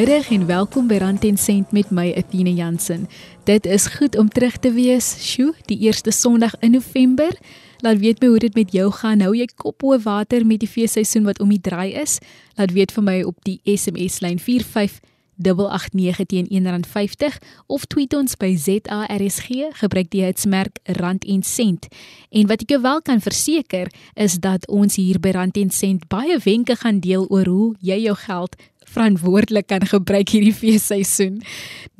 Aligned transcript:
Goeiemiddag 0.00 0.30
en 0.32 0.46
welkom 0.46 0.86
by 0.88 0.96
Rand 0.96 1.24
en 1.28 1.36
Sent 1.36 1.72
met 1.76 1.90
my 1.92 2.06
Athena 2.16 2.50
Jansen. 2.56 3.02
Dit 3.44 3.66
is 3.66 3.84
goed 3.86 4.16
om 4.16 4.28
terug 4.32 4.56
te 4.56 4.72
wees. 4.72 5.10
Sjoe, 5.20 5.52
die 5.68 5.76
eerste 5.78 6.10
Sondag 6.10 6.54
in 6.64 6.70
November. 6.70 7.36
Laat 7.84 7.98
weet 8.00 8.20
my 8.20 8.28
hoe 8.32 8.38
dit 8.38 8.54
met 8.54 8.72
jou 8.72 8.88
gaan. 8.96 9.20
Hou 9.20 9.34
jy 9.36 9.44
kop 9.60 9.76
bo 9.84 9.98
water 10.00 10.46
met 10.46 10.64
die 10.64 10.68
feesseisoen 10.72 11.28
wat 11.28 11.40
om 11.44 11.52
die 11.52 11.60
draai 11.60 11.92
is? 12.00 12.16
Laat 12.56 12.72
weet 12.72 12.96
vir 12.96 13.04
my 13.04 13.18
op 13.28 13.44
die 13.44 13.60
SMS 13.68 14.22
lyn 14.24 14.40
45889 14.40 16.24
teen 16.32 16.48
R1.50 16.48 17.36
of 17.68 17.84
tweet 17.84 18.16
ons 18.16 18.40
by 18.40 18.54
ZARSG. 18.56 19.68
Gebruik 19.84 20.08
die 20.16 20.24
hitsmerk 20.24 20.80
Rand 20.96 21.28
en 21.28 21.44
Sent. 21.44 21.92
En 22.32 22.48
wat 22.48 22.64
ek 22.64 22.72
jou 22.72 22.80
wel 22.80 23.04
kan 23.04 23.20
verseker 23.20 23.92
is 24.16 24.40
dat 24.40 24.64
ons 24.64 24.96
hier 24.96 25.20
by 25.20 25.36
Rand 25.36 25.60
en 25.60 25.68
Sent 25.68 26.08
baie 26.08 26.40
wenke 26.40 26.80
gaan 26.80 27.04
deel 27.04 27.28
oor 27.28 27.44
hoe 27.52 27.74
jy 27.84 28.00
jou 28.08 28.16
geld 28.24 28.56
verantwoordelik 28.90 29.68
kan 29.70 29.86
gebruik 29.86 30.32
hierdie 30.34 30.54
feesseisoen. 30.54 31.40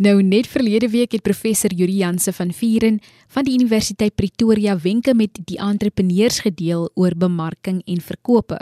Nou 0.00 0.22
net 0.22 0.48
verlede 0.50 0.88
week 0.90 1.12
het 1.12 1.22
professor 1.22 1.72
Juri 1.72 2.00
Janse 2.00 2.32
van 2.32 2.52
Vieren 2.52 2.98
van 3.30 3.46
die 3.46 3.54
Universiteit 3.54 4.14
Pretoria 4.14 4.76
wenke 4.80 5.14
met 5.14 5.38
die 5.46 5.58
entrepreneurs 5.58 6.40
gedeel 6.42 6.88
oor 6.94 7.14
bemarking 7.16 7.82
en 7.86 8.00
verkope. 8.00 8.58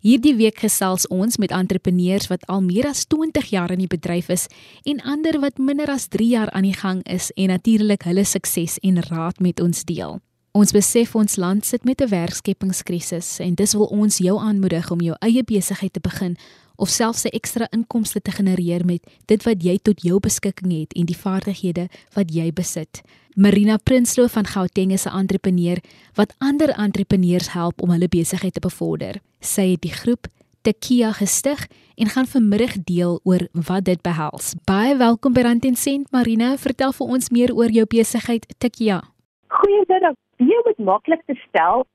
Hierdie 0.00 0.34
week 0.38 0.62
gesels 0.62 1.06
ons 1.08 1.38
met 1.42 1.50
entrepreneurs 1.50 2.28
wat 2.30 2.46
al 2.46 2.62
meer 2.62 2.86
as 2.90 3.06
20 3.06 3.50
jaar 3.50 3.72
in 3.74 3.82
die 3.82 3.90
bedryf 3.90 4.28
is 4.30 4.48
en 4.84 5.02
ander 5.02 5.40
wat 5.40 5.58
minder 5.58 5.90
as 5.90 6.08
3 6.12 6.28
jaar 6.28 6.50
aan 6.50 6.68
die 6.68 6.76
gang 6.76 7.02
is 7.08 7.32
en 7.36 7.50
natuurlik 7.50 8.06
hulle 8.06 8.24
sukses 8.24 8.78
en 8.82 9.02
raad 9.08 9.40
met 9.40 9.60
ons 9.60 9.84
deel. 9.84 10.20
Ons 10.52 10.74
besef 10.76 11.14
ons 11.16 11.38
land 11.40 11.64
sit 11.64 11.84
met 11.88 12.00
'n 12.02 12.08
werkskepingskrisis 12.08 13.38
en 13.40 13.54
dis 13.54 13.72
wil 13.72 13.88
ons 13.88 14.18
jou 14.18 14.38
aanmoedig 14.38 14.90
om 14.90 15.00
jou 15.00 15.16
eie 15.20 15.42
besigheid 15.44 15.92
te 15.92 16.00
begin 16.00 16.36
of 16.76 16.88
selfs 16.88 17.24
'n 17.24 17.34
ekstra 17.36 17.66
inkomste 17.70 18.20
te 18.20 18.30
genereer 18.30 18.84
met 18.84 19.02
dit 19.26 19.42
wat 19.42 19.62
jy 19.62 19.78
tot 19.82 20.02
jou 20.02 20.20
beskikking 20.20 20.72
het 20.80 20.92
en 20.92 21.06
die 21.06 21.16
vaardighede 21.16 21.88
wat 22.14 22.34
jy 22.34 22.52
besit. 22.52 23.02
Marina 23.34 23.76
Prinsloo 23.76 24.28
van 24.28 24.44
Gauteng 24.44 24.92
is 24.92 25.06
'n 25.06 25.16
entrepreneur 25.18 25.78
wat 26.14 26.34
ander 26.38 26.68
entrepreneurs 26.68 27.52
help 27.52 27.82
om 27.82 27.90
hulle 27.90 28.08
besigheid 28.08 28.54
te 28.54 28.60
bevorder. 28.60 29.20
Sy 29.40 29.70
het 29.70 29.80
die 29.80 29.92
groep 29.92 30.26
Tekia 30.62 31.10
gestig 31.12 31.66
en 31.96 32.06
gaan 32.06 32.26
vanmiddag 32.26 32.74
deel 32.84 33.20
oor 33.24 33.42
wat 33.52 33.84
dit 33.84 34.02
behels. 34.02 34.54
Baie 34.64 34.96
welkom 34.96 35.32
by 35.32 35.40
Rand 35.40 35.64
en 35.64 35.74
Sent 35.74 36.12
Marina, 36.12 36.56
vertel 36.56 36.92
vir 36.92 37.06
ons 37.06 37.30
meer 37.30 37.50
oor 37.54 37.70
jou 37.70 37.86
besigheid 37.86 38.46
Tekia. 38.58 39.00
Goeiemiddag. 39.48 40.14
Jy 40.36 40.60
moet 40.64 40.78
maklik 40.78 41.22
te 41.26 41.34
stel, 41.48 41.86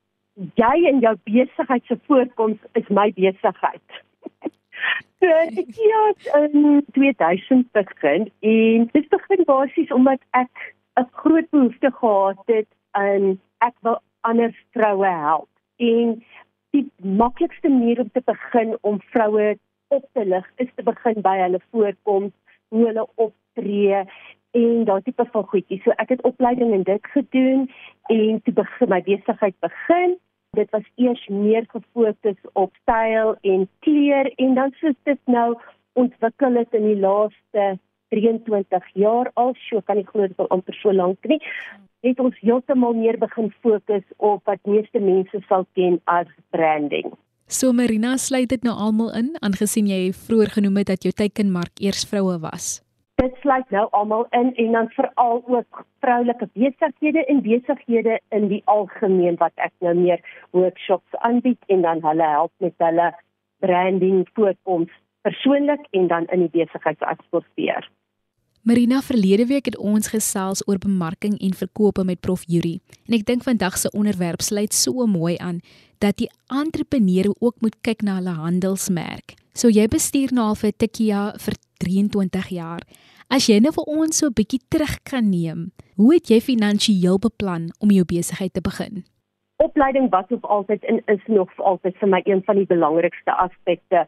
jy 0.60 0.74
en 0.90 1.00
jou 1.00 1.14
besigheid 1.24 1.84
se 1.88 1.96
voorkoms 2.06 2.58
is 2.72 2.88
my 2.88 3.08
besigheid. 3.16 4.04
So 5.18 5.26
ek 5.26 5.54
het 5.54 6.50
in 6.52 6.84
2000 6.92 7.72
begin 7.72 8.30
en 8.40 8.88
dit 8.92 9.08
begin 9.08 9.44
basies 9.44 9.92
omdat 9.92 10.20
ek 10.30 10.74
'n 11.00 11.08
groot 11.12 11.50
behoefte 11.50 11.90
gehad 11.90 12.42
het 12.46 12.68
aan 12.90 13.40
ek 13.58 13.74
wil 13.80 13.98
ander 14.20 14.52
vroue 14.70 15.06
help. 15.06 15.48
En 15.76 16.24
die 16.70 16.92
maklikste 16.96 17.68
manier 17.68 18.00
om 18.00 18.10
te 18.12 18.22
begin 18.24 18.76
om 18.80 19.00
vroue 19.00 19.58
op 19.88 20.04
te 20.12 20.24
lig 20.24 20.50
is 20.56 20.70
te 20.74 20.82
begin 20.82 21.20
by 21.20 21.36
hulle 21.38 21.60
voorkoms, 21.70 22.32
hoe 22.68 22.86
hulle 22.86 23.06
optree 23.14 24.04
en 24.50 24.84
daai 24.84 25.02
tipe 25.02 25.24
van 25.32 25.44
goedjies. 25.44 25.82
So 25.82 25.90
ek 25.90 26.08
het 26.08 26.22
opleiding 26.22 26.72
in 26.72 26.82
dit 26.82 27.06
gedoen 27.14 27.70
en 28.02 28.42
toe 28.42 28.54
begin 28.54 28.88
my 28.88 29.02
besigheid 29.02 29.54
begin 29.64 30.18
dit 30.58 30.70
was 30.74 30.86
eers 30.96 31.24
meer 31.30 31.66
gefokus 31.72 32.40
op 32.52 32.72
styl 32.82 33.34
en 33.52 33.66
kleur 33.86 34.30
en 34.36 34.54
dan 34.58 34.72
soos 34.80 34.96
dit 35.08 35.20
nou 35.24 35.52
ontwikkel 35.98 36.58
het 36.60 36.74
in 36.78 36.88
die 36.90 36.98
laaste 37.02 37.68
23 38.14 38.88
jaar 38.94 39.30
al, 39.34 39.54
so 39.68 39.82
kan 39.84 40.00
ek 40.00 40.10
glo 40.14 40.26
dit 40.26 40.40
al 40.40 40.50
amper 40.54 40.76
so 40.80 40.94
lank 40.94 41.28
nie. 41.28 41.40
Het 42.06 42.20
ons 42.22 42.36
heeltemal 42.40 42.94
meer 42.96 43.18
begin 43.20 43.50
fokus 43.62 44.04
op 44.16 44.44
wat 44.48 44.62
meeste 44.70 45.02
mense 45.02 45.42
sal 45.48 45.66
ken 45.76 45.98
as 46.06 46.30
branding. 46.54 47.12
So 47.48 47.72
Marina 47.72 48.16
sluit 48.20 48.50
dit 48.52 48.64
nou 48.64 48.76
almal 48.76 49.14
in 49.18 49.32
aangesien 49.40 49.88
jy 49.88 50.12
vroeër 50.26 50.58
genoem 50.58 50.82
het 50.82 50.92
dat 50.94 51.08
jou 51.08 51.14
teikenmark 51.16 51.80
eers 51.80 52.04
vroue 52.08 52.36
was 52.44 52.78
dit 53.18 53.34
sluit 53.42 53.70
nou 53.74 53.86
almal 53.98 54.26
in 54.30 54.52
en 54.54 54.72
dan 54.72 54.88
veral 54.94 55.42
ook 55.46 55.84
vroulike 56.00 56.48
besighede 56.52 57.24
en 57.24 57.42
besighede 57.42 58.20
in 58.28 58.48
die 58.48 58.62
algemeen 58.64 59.38
wat 59.42 59.52
ek 59.66 59.72
nou 59.82 59.94
meer 59.98 60.22
workshops 60.50 61.18
aanbied 61.26 61.58
en 61.66 61.82
dan 61.82 62.02
hulle 62.06 62.28
help 62.34 62.52
met 62.62 62.74
hulle 62.78 63.08
branding 63.58 64.22
voorkoms 64.38 64.92
persoonlik 65.26 65.86
en 65.90 66.06
dan 66.06 66.26
in 66.26 66.46
die 66.46 66.54
besigheidsadverteer. 66.60 67.90
Marina 68.68 69.00
verlede 69.00 69.46
week 69.46 69.64
het 69.64 69.76
ons 69.80 70.10
gesels 70.12 70.60
oor 70.68 70.76
bemarking 70.78 71.38
en 71.40 71.54
verkope 71.56 72.02
met 72.04 72.20
Prof 72.20 72.42
Yuri 72.52 72.74
en 73.08 73.14
ek 73.16 73.24
dink 73.30 73.46
vandag 73.46 73.78
se 73.80 73.88
onderwerp 73.96 74.44
sluit 74.44 74.76
so 74.76 75.06
mooi 75.08 75.38
aan 75.40 75.62
dat 76.04 76.18
die 76.20 76.28
entrepreneur 76.52 77.30
ook 77.38 77.64
moet 77.64 77.78
kyk 77.86 78.04
na 78.04 78.18
hulle 78.18 78.34
handelsmerk. 78.36 79.38
So 79.56 79.72
jy 79.72 79.88
bestuur 79.88 80.34
nou 80.36 80.50
al 80.50 80.58
vir 80.60 80.76
Tikia 80.84 81.22
vir 81.46 81.56
23 81.80 82.52
jaar. 82.58 82.84
As 83.32 83.48
jy 83.48 83.56
nou 83.64 83.72
vir 83.72 83.88
ons 83.88 84.20
so 84.20 84.28
'n 84.28 84.36
bietjie 84.36 84.60
terug 84.68 85.00
kan 85.02 85.30
neem, 85.30 85.72
hoe 85.96 86.12
het 86.14 86.28
jy 86.28 86.40
finansiëel 86.40 87.16
beplan 87.18 87.72
om 87.80 87.88
jou 87.88 88.04
besigheid 88.04 88.52
te 88.52 88.60
begin? 88.60 89.04
Opleiding 89.64 90.10
was 90.10 90.28
of 90.28 90.44
altyd 90.44 90.84
en 90.84 91.00
is 91.06 91.24
nog 91.26 91.48
altyd 91.56 91.96
vir 91.96 92.08
my 92.08 92.20
een 92.24 92.42
van 92.44 92.56
die 92.56 92.66
belangrikste 92.66 93.32
aspekte 93.32 94.06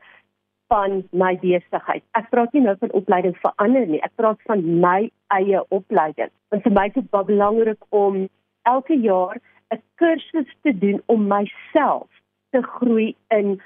van 0.70 1.00
my 1.10 1.34
besigheid. 1.42 2.04
Ek 2.19 2.28
praat 2.31 2.53
nie 2.54 2.62
nou 2.64 2.76
van 2.81 2.92
opleiding 2.98 3.34
vir 3.42 3.53
ander 3.64 3.86
nie, 3.91 4.03
ek 4.06 4.14
praat 4.20 4.38
van 4.50 4.62
my 4.82 5.10
eie 5.34 5.62
opleiding. 5.75 6.31
Want 6.54 6.66
vir 6.66 6.76
my 6.76 6.86
is 6.91 6.97
dit 6.98 7.10
belangrik 7.10 7.82
om 7.91 8.22
elke 8.70 8.98
jaar 9.03 9.41
'n 9.75 9.82
kursus 10.03 10.50
te 10.62 10.72
doen 10.78 11.03
om 11.06 11.26
myself 11.26 12.09
te 12.50 12.62
groei 12.62 13.14
in 13.28 13.60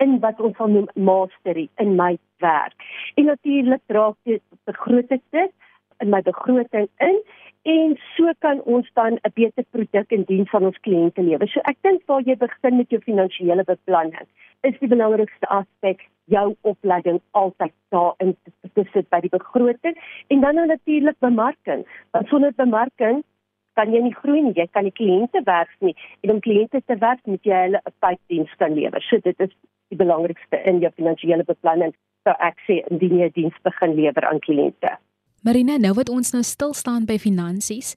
in 0.00 0.20
wat 0.20 0.40
ons 0.40 0.56
sal 0.56 0.68
noem 0.72 0.88
mastery 0.94 1.68
in 1.76 1.96
my 1.96 2.18
werk. 2.38 2.74
En 3.14 3.24
natuurlik 3.24 3.82
dra 3.86 4.14
dit 4.24 4.42
begroot 4.64 5.10
ek 5.10 5.22
dit 5.30 5.52
in 6.00 6.08
my 6.08 6.22
begroting 6.22 6.88
in 6.96 7.20
en 7.62 7.98
so 8.16 8.32
kan 8.38 8.62
ons 8.62 8.90
dan 8.94 9.18
'n 9.22 9.32
beter 9.34 9.64
produk 9.70 10.12
en 10.12 10.24
diens 10.24 10.52
aan 10.52 10.64
ons 10.64 10.80
kliënte 10.80 11.22
lewer. 11.22 11.48
So 11.48 11.60
ek 11.60 11.76
dink 11.82 12.02
waar 12.06 12.22
jy 12.22 12.36
begin 12.36 12.76
met 12.76 12.90
jou 12.90 13.00
finansiële 13.00 13.64
beplanning 13.64 14.26
is 14.62 14.78
die 14.78 14.88
belangrikste 14.88 15.46
aspek 15.46 16.08
jou 16.24 16.54
opleiding 16.60 17.20
altyd 17.30 17.72
daarin 17.88 18.36
te 18.74 18.84
sit 18.92 19.08
by 19.08 19.20
die 19.20 19.32
begroting 19.32 19.96
en 20.28 20.40
dan 20.40 20.54
nou 20.54 20.66
natuurlik 20.66 21.18
bemarking. 21.18 21.86
Want 22.10 22.28
sonder 22.28 22.52
bemarking 22.56 23.24
kan 23.74 23.92
jy 23.92 24.02
nie 24.04 24.14
groei 24.14 24.42
nie. 24.42 24.54
Jy 24.54 24.66
kan 24.74 24.84
nie 24.84 24.94
kliënte 24.96 25.42
werf 25.46 25.72
nie. 25.80 25.94
En 26.20 26.30
om 26.30 26.40
kliënte 26.44 26.82
te 26.86 26.96
werf, 27.00 27.20
moet 27.24 27.44
jy 27.44 27.60
hulle 27.66 27.80
'n 27.80 27.94
tyddiens 28.04 28.54
kan 28.58 28.74
lewer. 28.74 29.02
So 29.02 29.18
dit 29.18 29.40
is 29.40 29.52
die 29.88 29.96
belangrikste 29.96 30.62
in 30.64 30.80
jou 30.80 30.90
finansiële 30.96 31.44
beplanning. 31.44 31.94
So 32.24 32.34
ek 32.38 32.58
sê 32.66 32.82
indien 32.90 33.18
jy 33.18 33.28
'n 33.28 33.38
diens 33.38 33.58
begin 33.62 33.94
lewer 33.94 34.24
aan 34.24 34.40
kliënte. 34.40 34.96
Marina, 35.40 35.78
nou 35.80 35.94
wat 35.96 36.10
ons 36.12 36.34
nou 36.34 36.42
stil 36.44 36.74
staan 36.76 37.06
by 37.08 37.14
finansies, 37.16 37.94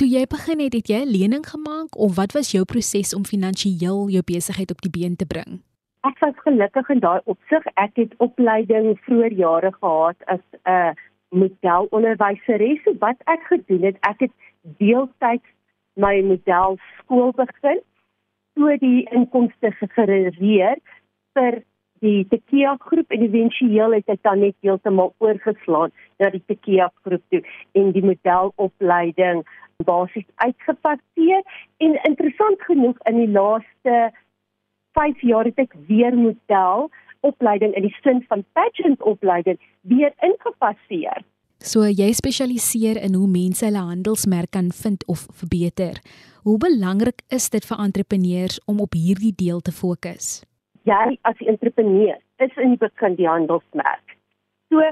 toe 0.00 0.06
jy 0.08 0.22
begin 0.32 0.62
het, 0.64 0.72
het 0.72 0.88
jy 0.88 1.00
'n 1.04 1.12
lening 1.12 1.44
gemaak 1.44 1.92
of 1.92 2.16
wat 2.16 2.32
was 2.32 2.52
jou 2.56 2.64
proses 2.64 3.12
om 3.12 3.24
finansiëel 3.24 4.08
jou 4.08 4.22
besigheid 4.24 4.70
op 4.70 4.80
die 4.80 4.90
been 4.90 5.16
te 5.16 5.26
bring? 5.26 5.60
Ek 6.08 6.16
was 6.24 6.32
gelukkig 6.44 6.88
in 6.88 7.00
daai 7.00 7.20
opsig. 7.24 7.64
Ek 7.76 7.92
het 7.96 8.14
opleiding 8.16 8.96
vroeër 9.04 9.32
jare 9.32 9.72
gehad 9.80 10.16
as 10.24 10.40
'n 10.64 10.70
uh, 10.72 10.92
modelonderwyseres. 11.28 12.80
Wat 12.98 13.20
ek 13.26 13.42
gedoen 13.44 13.82
het, 13.82 13.96
ek 14.00 14.20
het 14.20 14.32
deeltyds 14.78 15.48
my 15.94 16.22
model 16.22 16.78
skool 16.98 17.32
begin, 17.32 17.80
so 18.54 18.76
die 18.76 19.04
inkomste 19.12 19.70
gegenereer 19.70 20.78
vir 21.34 21.62
die 22.04 22.26
Tekia 22.30 22.76
groep 22.80 23.12
en 23.14 23.22
éventueel 23.28 23.96
het 23.98 24.08
ek 24.12 24.22
dan 24.26 24.42
net 24.44 24.56
heeltemal 24.64 25.14
oorgeslaan 25.24 25.94
na 26.20 26.30
die 26.34 26.42
Tekia 26.46 26.90
groep 27.04 27.22
toe 27.32 27.42
en 27.78 27.92
die 27.96 28.04
modelopleiding 28.04 29.44
basies 29.84 30.26
uitgepasseer 30.44 31.42
en 31.84 31.98
interessant 32.08 32.62
genoeg 32.68 32.96
in 33.10 33.20
die 33.20 33.32
laaste 33.32 33.96
5 34.96 35.20
jaar 35.20 35.44
het 35.44 35.58
ek 35.60 35.76
weer 35.88 36.16
model 36.16 36.88
opleiding 37.26 37.74
in 37.76 37.88
die 37.88 37.96
sin 38.02 38.22
van 38.28 38.44
pageant 38.56 39.02
opleiding 39.02 39.58
weer 39.80 40.12
ingepasseer. 40.24 41.24
So 41.60 41.88
jy 41.88 42.12
spesialiseer 42.12 43.00
in 43.02 43.16
hoe 43.16 43.28
mense 43.28 43.64
hulle 43.64 43.82
handelsmerk 43.88 44.52
kan 44.54 44.70
vind 44.72 45.04
of 45.10 45.26
verbeter. 45.40 46.00
Hoe 46.44 46.58
belangrik 46.62 47.24
is 47.32 47.48
dit 47.50 47.64
vir 47.64 47.80
entrepreneurs 47.82 48.60
om 48.66 48.80
op 48.84 48.94
hierdie 48.94 49.32
deel 49.34 49.60
te 49.60 49.72
fokus? 49.72 50.44
Jy 50.86 51.18
as 51.22 51.36
'n 51.40 51.48
entrepreneur 51.54 52.16
is 52.38 52.56
in 52.56 52.76
die 52.76 52.82
begin 52.88 53.14
die 53.16 53.28
handelsmerk. 53.28 54.16
So 54.68 54.82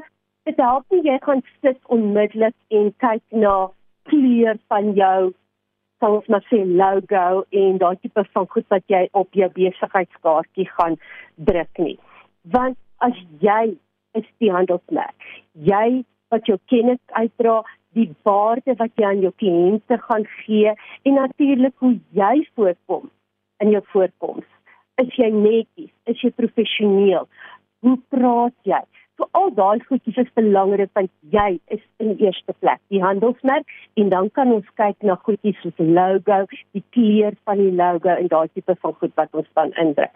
dit 0.45 0.57
help 0.57 0.85
nie 0.91 1.03
jy 1.03 1.19
gaan 1.23 1.43
sit 1.63 1.79
onmiddellik 1.97 2.55
en 2.71 2.93
kyk 2.99 3.23
na 3.31 3.71
kleur 4.11 4.59
van 4.69 4.93
jou 4.95 5.33
soos 6.01 6.27
maar 6.29 6.45
sê 6.51 6.61
logo 6.81 7.45
en 7.51 7.79
daai 7.79 7.97
tipe 8.03 8.25
van 8.37 8.47
goed 8.55 8.67
wat 8.75 8.85
jy 8.93 9.09
op 9.13 9.39
jou 9.41 9.49
besigheidskaartjie 9.59 10.69
gaan 10.77 10.99
druk 11.51 11.79
nie. 11.79 11.99
Want 12.57 12.77
as 12.99 13.17
jy 13.41 13.77
is 14.19 14.27
die 14.39 14.53
handelsmerk. 14.53 15.17
Jy 15.53 16.05
wat 16.33 16.47
jou 16.51 16.59
kennis 16.73 17.01
uitdra, 17.19 17.63
die 17.95 18.11
waarde 18.27 18.75
wat 18.81 18.91
jy 18.99 19.07
aan 19.07 19.23
jou 19.23 19.33
kliënte 19.43 19.99
gaan 20.09 20.27
gee 20.43 20.75
en 21.05 21.15
natuurlik 21.21 21.75
hoe 21.79 21.95
jy 22.19 22.35
voorkom 22.55 23.11
in 23.63 23.71
jou 23.71 23.83
voorkoms. 23.93 24.47
Is 25.03 25.15
jy 25.19 25.31
netjies? 25.35 25.93
Is 26.07 26.21
jy 26.23 26.31
professioneel? 26.31 27.29
Hoe 27.85 27.97
praat 28.15 28.55
jy? 28.69 28.81
So 29.17 29.29
al 29.39 29.53
daai 29.55 29.83
goedjies 29.87 30.17
is 30.25 30.31
belangrik 30.39 30.91
want 30.99 31.11
jy 31.35 31.61
is 31.77 31.83
in 32.03 32.15
die 32.15 32.27
eerste 32.27 32.55
plek, 32.61 32.81
die 32.91 33.03
handelsmerk 33.03 33.67
en 34.01 34.11
dan 34.15 34.31
kan 34.39 34.51
ons 34.57 34.67
kyk 34.81 35.07
na 35.07 35.15
goedjies 35.27 35.61
soos 35.63 35.79
'n 35.79 35.95
logo, 35.95 36.47
die 36.75 36.85
kleur 36.97 37.35
van 37.45 37.63
die 37.63 37.75
logo 37.83 38.11
en 38.11 38.27
daai 38.29 38.49
tipe 38.55 38.75
van 38.75 38.99
goed 38.99 39.15
wat 39.15 39.31
ons 39.35 39.51
van 39.55 39.71
indruk 39.85 40.11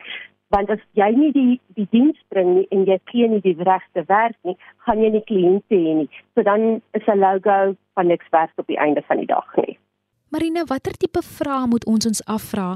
want 0.55 0.71
as 0.71 0.81
jy 0.99 1.09
nie 1.17 1.33
die 1.33 1.61
die 1.77 1.87
diens 1.93 2.21
bring 2.33 2.55
nie 2.55 2.67
en 2.75 2.87
jy 2.89 2.97
gee 3.11 3.29
nie 3.29 3.41
die 3.45 3.57
regte 3.69 4.05
werk 4.09 4.37
nie, 4.49 4.57
gaan 4.87 5.03
jy 5.05 5.11
nie 5.17 5.25
kliënte 5.31 5.77
hê 5.77 5.95
nie. 6.01 6.09
So 6.35 6.43
dan 6.43 6.81
is 6.99 7.07
'n 7.07 7.21
logo 7.21 7.77
van 7.95 8.07
niks 8.07 8.29
werd 8.31 8.53
op 8.57 8.67
die 8.67 8.81
einde 8.87 9.03
van 9.03 9.17
die 9.19 9.27
dag 9.27 9.57
nie. 9.57 9.79
Marina, 10.31 10.65
watter 10.69 10.93
tipe 10.93 11.23
vrae 11.25 11.67
moet 11.73 11.85
ons 11.89 12.07
ons 12.07 12.19
afvra 12.29 12.67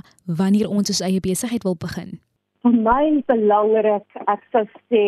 wanneer 0.40 0.70
ons 0.72 0.88
ons 0.92 1.00
eie 1.04 1.20
besigheid 1.20 1.66
wil 1.68 1.74
begin? 1.76 2.14
Vir 2.64 2.78
my 2.86 3.00
is 3.10 3.18
belangrik, 3.28 4.06
ek 4.24 4.46
sou 4.54 4.62
sê, 4.88 5.02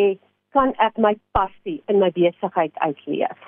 kan 0.52 0.75
ek 0.87 1.00
my 1.00 1.14
passie 1.32 1.79
in 1.88 2.02
my 2.02 2.11
besigheid 2.12 2.76
uitleef? 2.85 3.46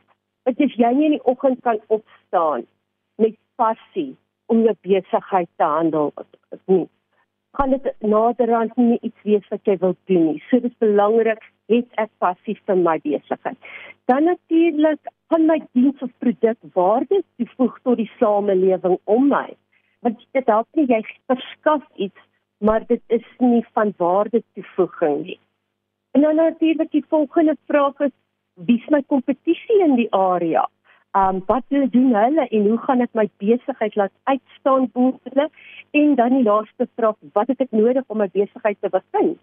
Want 0.48 0.62
as 0.64 0.78
jy 0.80 0.92
nie 0.96 1.10
in 1.10 1.16
die 1.18 1.26
oggend 1.28 1.60
kan 1.66 1.82
opstaan 1.92 2.64
met 3.20 3.36
passie 3.60 4.14
om 4.48 4.64
jou 4.64 4.72
besigheid 4.88 5.50
te 5.60 5.68
handel 5.74 6.14
nie, 6.64 6.86
gaan 7.60 7.76
dit 7.76 7.92
naderhand 8.00 8.80
nie 8.80 8.96
iets 9.02 9.28
wees 9.28 9.44
wat 9.52 9.68
jy 9.68 9.76
wil 9.84 9.92
doen 10.08 10.30
nie. 10.30 10.40
So 10.48 10.62
dit 10.64 10.72
is 10.72 10.80
belangrik 10.80 11.44
het 11.68 12.00
ek 12.00 12.08
passief 12.24 12.64
vir 12.64 12.80
my 12.80 12.96
besigheid. 13.04 13.60
Dan 14.08 14.24
natuurlik 14.32 15.12
kan 15.32 15.46
my 15.46 15.58
diens 15.72 16.02
of 16.02 16.10
produk 16.18 16.58
waarde 16.72 17.22
toevoeg 17.36 17.78
tot 17.82 17.96
die 17.96 18.10
samelewing 18.18 18.98
om 19.04 19.28
my. 19.28 19.56
Want 20.00 20.22
dit 20.32 20.46
help 20.46 20.68
nie 20.78 20.86
jy 20.86 21.02
verskaf 21.26 21.82
iets, 21.94 22.20
maar 22.58 22.86
dit 22.86 23.02
is 23.06 23.26
nie 23.38 23.64
van 23.72 23.94
waarde 23.96 24.42
toevoeging 24.54 25.22
nie. 25.22 25.40
En 26.14 26.22
dan 26.22 26.36
natuurlik 26.36 26.90
die 26.90 27.04
volgende 27.08 27.56
vraag 27.66 28.00
is 28.00 28.14
wie 28.54 28.78
is 28.80 28.88
my 28.88 29.02
kompetisie 29.06 29.82
in 29.84 29.96
die 29.96 30.12
area? 30.14 30.64
um, 31.16 31.42
wat 31.46 31.64
doen 31.68 32.14
hulle 32.14 32.48
en 32.48 32.68
hoe 32.68 32.78
gaan 32.86 33.04
ek 33.04 33.12
my 33.18 33.26
besigheid 33.42 33.96
laat 34.00 34.12
uitstaan 34.32 34.88
bo 34.92 35.12
hulle 35.28 35.48
en 36.00 36.14
dan 36.20 36.36
die 36.36 36.46
laaste 36.46 36.88
vraag 36.94 37.16
wat 37.38 37.52
het 37.52 37.62
ek 37.66 37.76
nodig 37.76 38.04
om 38.12 38.20
my 38.22 38.28
besigheid 38.34 38.78
te 38.80 38.92
begin 38.92 39.36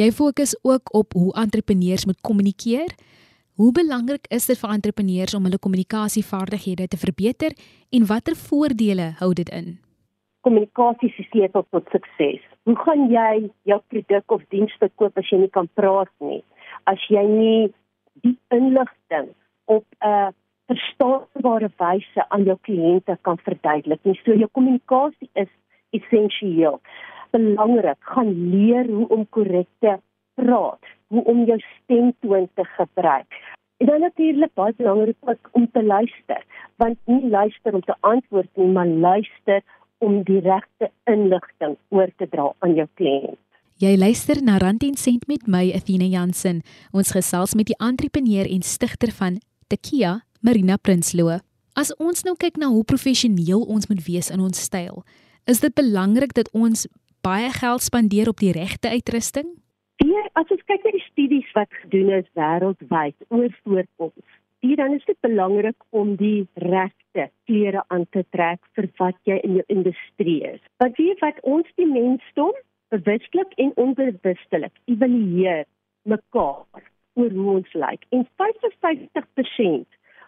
jy 0.00 0.10
fokus 0.12 0.56
ook 0.62 0.92
op 1.00 1.16
hoe 1.18 1.34
entrepreneurs 1.44 2.06
moet 2.08 2.20
kommunikeer 2.28 2.96
hoe 3.56 3.72
belangrik 3.72 4.28
is 4.38 4.46
dit 4.46 4.60
vir 4.62 4.74
entrepreneurs 4.76 5.34
om 5.34 5.48
hulle 5.48 5.62
kommunikasievaardighede 5.66 6.88
te 6.88 7.00
verbeter 7.00 7.56
en 7.90 8.06
watter 8.12 8.36
voordele 8.48 9.12
hou 9.20 9.32
dit 9.40 9.52
in 9.60 9.78
kommunikasie 10.46 11.12
is 11.12 11.30
sleutel 11.30 11.66
tot 11.70 11.94
sukses 11.94 12.42
hoe 12.68 12.78
gaan 12.84 13.08
jy 13.10 13.48
jou 13.72 13.80
produk 13.92 14.38
of 14.38 14.46
diens 14.54 14.78
verkoop 14.82 15.18
as 15.18 15.32
jy 15.32 15.42
nie 15.44 15.52
kan 15.58 15.68
praat 15.80 16.12
nie 16.20 16.42
as 16.92 17.08
jy 17.10 17.24
nie 17.26 17.62
die 18.24 18.36
inligting 18.54 19.32
op 19.66 19.84
'n 20.00 20.34
verstaanbare 20.70 21.70
wyse 21.78 22.28
aan 22.28 22.46
jou 22.48 22.56
kliënte 22.68 23.18
kan 23.26 23.38
verduidelik. 23.46 24.00
En 24.02 24.18
so 24.22 24.34
jou 24.34 24.48
kommunikasie 24.52 25.30
is 25.34 25.50
essensieel. 25.90 26.80
Belangrik, 27.30 27.98
gaan 28.00 28.32
leer 28.50 28.86
hoe 28.90 29.08
om 29.08 29.26
korrek 29.28 29.68
te 29.78 29.96
praat, 30.34 30.90
hoe 31.08 31.24
om 31.24 31.44
jou 31.44 31.58
stemtoon 31.82 32.48
te 32.54 32.64
gebruik. 32.64 33.40
En 33.76 33.86
dan 33.86 34.00
natuurlik 34.00 34.54
baie 34.54 34.72
belangrik 34.76 35.16
ook 35.20 35.48
om 35.52 35.70
te 35.72 35.84
luister, 35.84 36.44
want 36.76 36.98
nie 37.04 37.28
luister 37.28 37.74
om 37.74 37.80
te 37.80 37.96
antwoord 38.00 38.48
nie, 38.54 38.66
maar 38.66 38.86
luister 38.86 39.62
om 39.98 40.22
die 40.22 40.40
regte 40.40 40.90
inligting 41.04 41.76
oor 41.88 42.10
te 42.16 42.28
dra 42.28 42.52
aan 42.58 42.74
jou 42.74 42.88
kliënt. 42.94 43.40
Jy 43.76 43.92
luister 44.00 44.40
na 44.40 44.56
Rand 44.56 44.84
en 44.86 44.96
Sent 44.96 45.26
met 45.28 45.44
my 45.46 45.66
Athena 45.76 46.06
Jansen. 46.08 46.62
Ons 46.96 47.12
gesels 47.12 47.52
met 47.54 47.68
die 47.68 47.76
entrepreneur 47.76 48.48
en 48.48 48.62
stigter 48.64 49.12
van 49.12 49.36
Tekia 49.68 50.22
Marina 50.40 50.78
Prinsloo. 50.80 51.36
As 51.76 51.92
ons 52.00 52.24
nou 52.24 52.32
kyk 52.40 52.56
na 52.56 52.70
hoe 52.72 52.84
professioneel 52.88 53.66
ons 53.68 53.90
moet 53.90 54.00
wees 54.06 54.30
in 54.32 54.40
ons 54.40 54.62
styl, 54.64 55.02
is 55.44 55.60
dit 55.60 55.74
belangrik 55.76 56.32
dat 56.32 56.48
ons 56.56 56.86
baie 57.20 57.50
geld 57.52 57.84
spandeer 57.84 58.32
op 58.32 58.40
die 58.40 58.54
regte 58.56 58.88
uitrusting? 58.88 59.52
Ja, 60.04 60.22
as 60.36 60.50
ons 60.52 60.64
kyk 60.68 60.84
na 60.84 60.92
die 60.92 61.04
studies 61.06 61.48
wat 61.56 61.72
gedoen 61.82 62.10
is 62.18 62.28
wêreldwyd 62.36 63.16
oor 63.32 63.48
voorkoms, 63.64 64.34
hier 64.60 64.76
dan 64.76 64.92
is 64.96 65.04
dit 65.08 65.18
belangrik 65.24 65.76
om 65.90 66.16
die 66.20 66.46
regte 66.54 67.28
klere 67.48 67.84
aan 67.88 68.04
te 68.12 68.24
trek 68.34 68.60
vir 68.76 68.90
wat 69.00 69.16
jy 69.24 69.38
in 69.46 69.56
jou 69.60 69.64
industrie 69.72 70.42
is. 70.44 70.60
Want 70.82 70.98
wie 71.00 71.14
wat 71.22 71.40
ons 71.42 71.70
die 71.80 71.88
mensdom 71.88 72.52
bewustelik 72.92 73.56
en 73.62 73.72
onbewustelik 73.80 74.74
evalueer 74.84 75.64
mekaar 76.04 76.84
oor 77.16 77.30
hoe 77.38 77.50
ons 77.56 77.72
lyk. 77.72 78.04
En 78.12 78.26
55% 78.42 79.86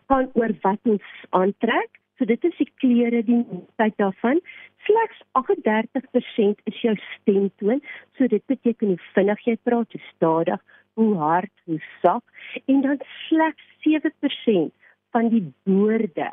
gaan 0.09 0.31
oor 0.33 0.55
wat 0.65 0.93
ons 0.95 1.09
aantrek. 1.31 1.98
So 2.19 2.27
dit 2.27 2.45
is 2.45 2.57
die 2.59 2.71
klere 2.83 3.23
die 3.23 3.45
tyd 3.79 3.95
daarvan. 4.03 4.41
Slegs 4.89 5.21
38% 5.39 6.65
is 6.67 6.81
jou 6.83 6.97
stemtoon. 7.15 7.83
So 8.19 8.27
dit 8.27 8.43
beteken 8.51 8.95
hoe 8.95 9.07
vinnig 9.15 9.45
jy 9.47 9.55
praat, 9.63 9.95
hoe 9.95 10.03
stadig, 10.11 10.65
hoe 10.99 11.15
hard, 11.21 11.55
hoe 11.71 11.79
sag 12.03 12.23
en 12.67 12.83
dan 12.83 12.99
slegs 13.29 13.65
7% 13.87 14.75
van 15.15 15.31
die 15.31 15.45
woorde. 15.71 16.33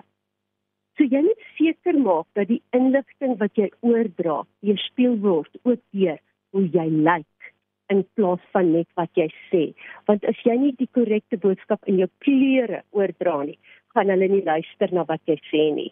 So 0.97 1.05
jy 1.05 1.21
moet 1.27 1.45
seker 1.59 1.99
maak 1.99 2.25
dat 2.39 2.49
die 2.49 2.61
inligting 2.73 3.35
wat 3.41 3.53
jy 3.59 3.69
oordra, 3.85 4.41
weerspieël 4.65 5.19
word 5.21 5.59
ook 5.63 5.81
deur 5.93 6.19
hoe 6.55 6.65
jy 6.71 6.88
lyk 6.89 7.51
in 7.93 8.01
plaas 8.17 8.41
van 8.55 8.71
net 8.73 8.88
wat 8.97 9.11
jy 9.19 9.27
sê. 9.51 9.63
Want 10.09 10.25
as 10.25 10.39
jy 10.47 10.55
nie 10.57 10.73
die 10.79 10.89
korrekte 10.97 11.38
boodskap 11.41 11.83
in 11.91 11.99
jou 12.01 12.09
klere 12.23 12.81
oordra 12.95 13.41
nie, 13.43 13.59
gaan 13.95 14.12
hulle 14.13 14.27
nie 14.31 14.44
luister 14.45 14.92
na 14.94 15.06
wat 15.07 15.21
jy 15.25 15.38
sê 15.51 15.69
nie. 15.75 15.92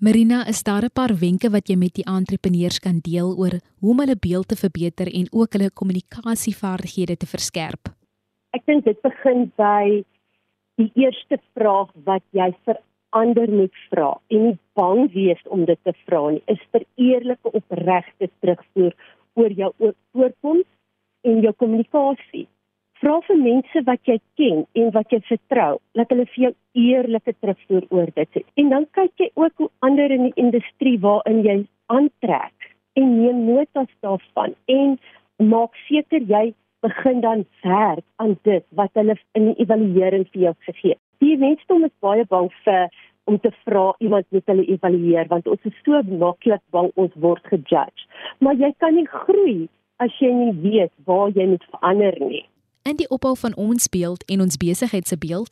Marina, 0.00 0.44
is 0.46 0.62
daar 0.62 0.84
'n 0.84 0.94
paar 0.94 1.14
wenke 1.20 1.50
wat 1.50 1.68
jy 1.68 1.76
met 1.76 1.94
die 1.94 2.06
entrepreneurs 2.06 2.78
kan 2.78 3.00
deel 3.02 3.34
oor 3.34 3.54
hoe 3.80 3.90
om 3.90 3.98
hulle 3.98 4.16
beeld 4.16 4.48
te 4.48 4.56
verbeter 4.56 5.08
en 5.12 5.26
ook 5.30 5.52
hulle 5.52 5.70
kommunikasievaardighede 5.70 7.16
te 7.16 7.26
verskerp? 7.26 7.88
Ek 8.54 8.62
dink 8.66 8.84
dit 8.84 9.00
begin 9.02 9.50
by 9.56 10.04
die 10.76 10.92
eerste 10.94 11.38
vraag 11.54 11.90
wat 12.04 12.22
jy 12.30 12.54
vir 12.64 12.78
ander 13.10 13.50
moet 13.50 13.74
vra 13.90 14.20
en 14.30 14.44
nie 14.44 14.58
bang 14.78 15.12
wees 15.12 15.42
om 15.44 15.64
dit 15.64 15.78
te 15.82 15.92
vra 16.06 16.30
nie. 16.30 16.42
Is 16.46 16.62
vir 16.72 16.84
eerlike 16.96 17.52
opregte 17.52 18.30
terugvoer 18.40 18.94
oor 19.34 19.50
jou 19.50 19.72
voorkoms 20.12 20.68
en 21.22 21.40
jou 21.42 21.52
kommunikasie. 21.52 22.46
Vra 22.98 23.20
vir 23.28 23.36
mense 23.38 23.80
wat 23.86 24.08
jy 24.10 24.16
ken 24.40 24.64
en 24.80 24.88
wat 24.94 25.12
jy 25.14 25.20
vertrou, 25.28 25.76
laat 25.94 26.10
hulle 26.10 26.24
vir 26.32 26.44
jou 26.44 26.52
eerlike 26.82 27.34
terugvoer 27.38 27.84
oor 27.94 28.10
dit. 28.16 28.40
En 28.58 28.72
dan 28.74 28.86
kyk 28.98 29.22
jy 29.22 29.28
ook 29.38 29.62
hoe 29.62 29.68
ander 29.86 30.10
in 30.10 30.24
die 30.26 30.40
industrie 30.42 30.96
waarin 31.04 31.44
jy 31.46 31.60
aantrek 31.94 32.72
en 32.98 33.12
neem 33.20 33.44
notas 33.46 33.92
daarvan 34.02 34.56
en 34.74 34.96
maak 35.52 35.78
seker 35.84 36.26
jy 36.26 36.50
begin 36.82 37.22
dan 37.22 37.46
werk 37.62 38.04
aan 38.16 38.34
dit 38.42 38.66
wat 38.80 38.90
hulle 38.98 39.14
in 39.38 39.52
die 39.52 39.56
evaluering 39.62 40.26
vir 40.32 40.48
jou 40.48 40.54
gegee 40.66 40.96
het. 40.96 41.02
Die 41.22 41.38
mense 41.38 41.80
is 41.86 41.94
baie 42.02 42.26
bang 42.34 42.50
vir 42.66 42.90
om 43.30 43.38
te 43.38 43.54
vra 43.62 43.92
iemand 44.02 44.26
moet 44.34 44.50
hulle 44.50 44.66
evalueer 44.74 45.30
want 45.30 45.46
ons 45.46 45.70
is 45.70 45.80
so 45.86 46.02
maklik 46.10 46.62
bang 46.74 46.90
ons 46.96 47.14
word 47.14 47.46
gejudge. 47.46 48.10
Maar 48.42 48.58
jy 48.58 48.74
kan 48.82 48.98
nie 48.98 49.06
groei 49.06 49.58
as 50.02 50.14
jy 50.18 50.34
nie 50.34 50.54
weet 50.66 50.94
waar 51.06 51.30
jy 51.30 51.46
moet 51.54 51.66
verander 51.70 52.24
nie. 52.26 52.46
In 52.88 52.96
die 52.96 53.08
opbou 53.12 53.34
van 53.36 53.52
ons 53.60 53.88
beeld 53.92 54.22
en 54.32 54.40
ons 54.40 54.56
besigheid 54.56 55.06
se 55.06 55.16
beeld, 55.20 55.50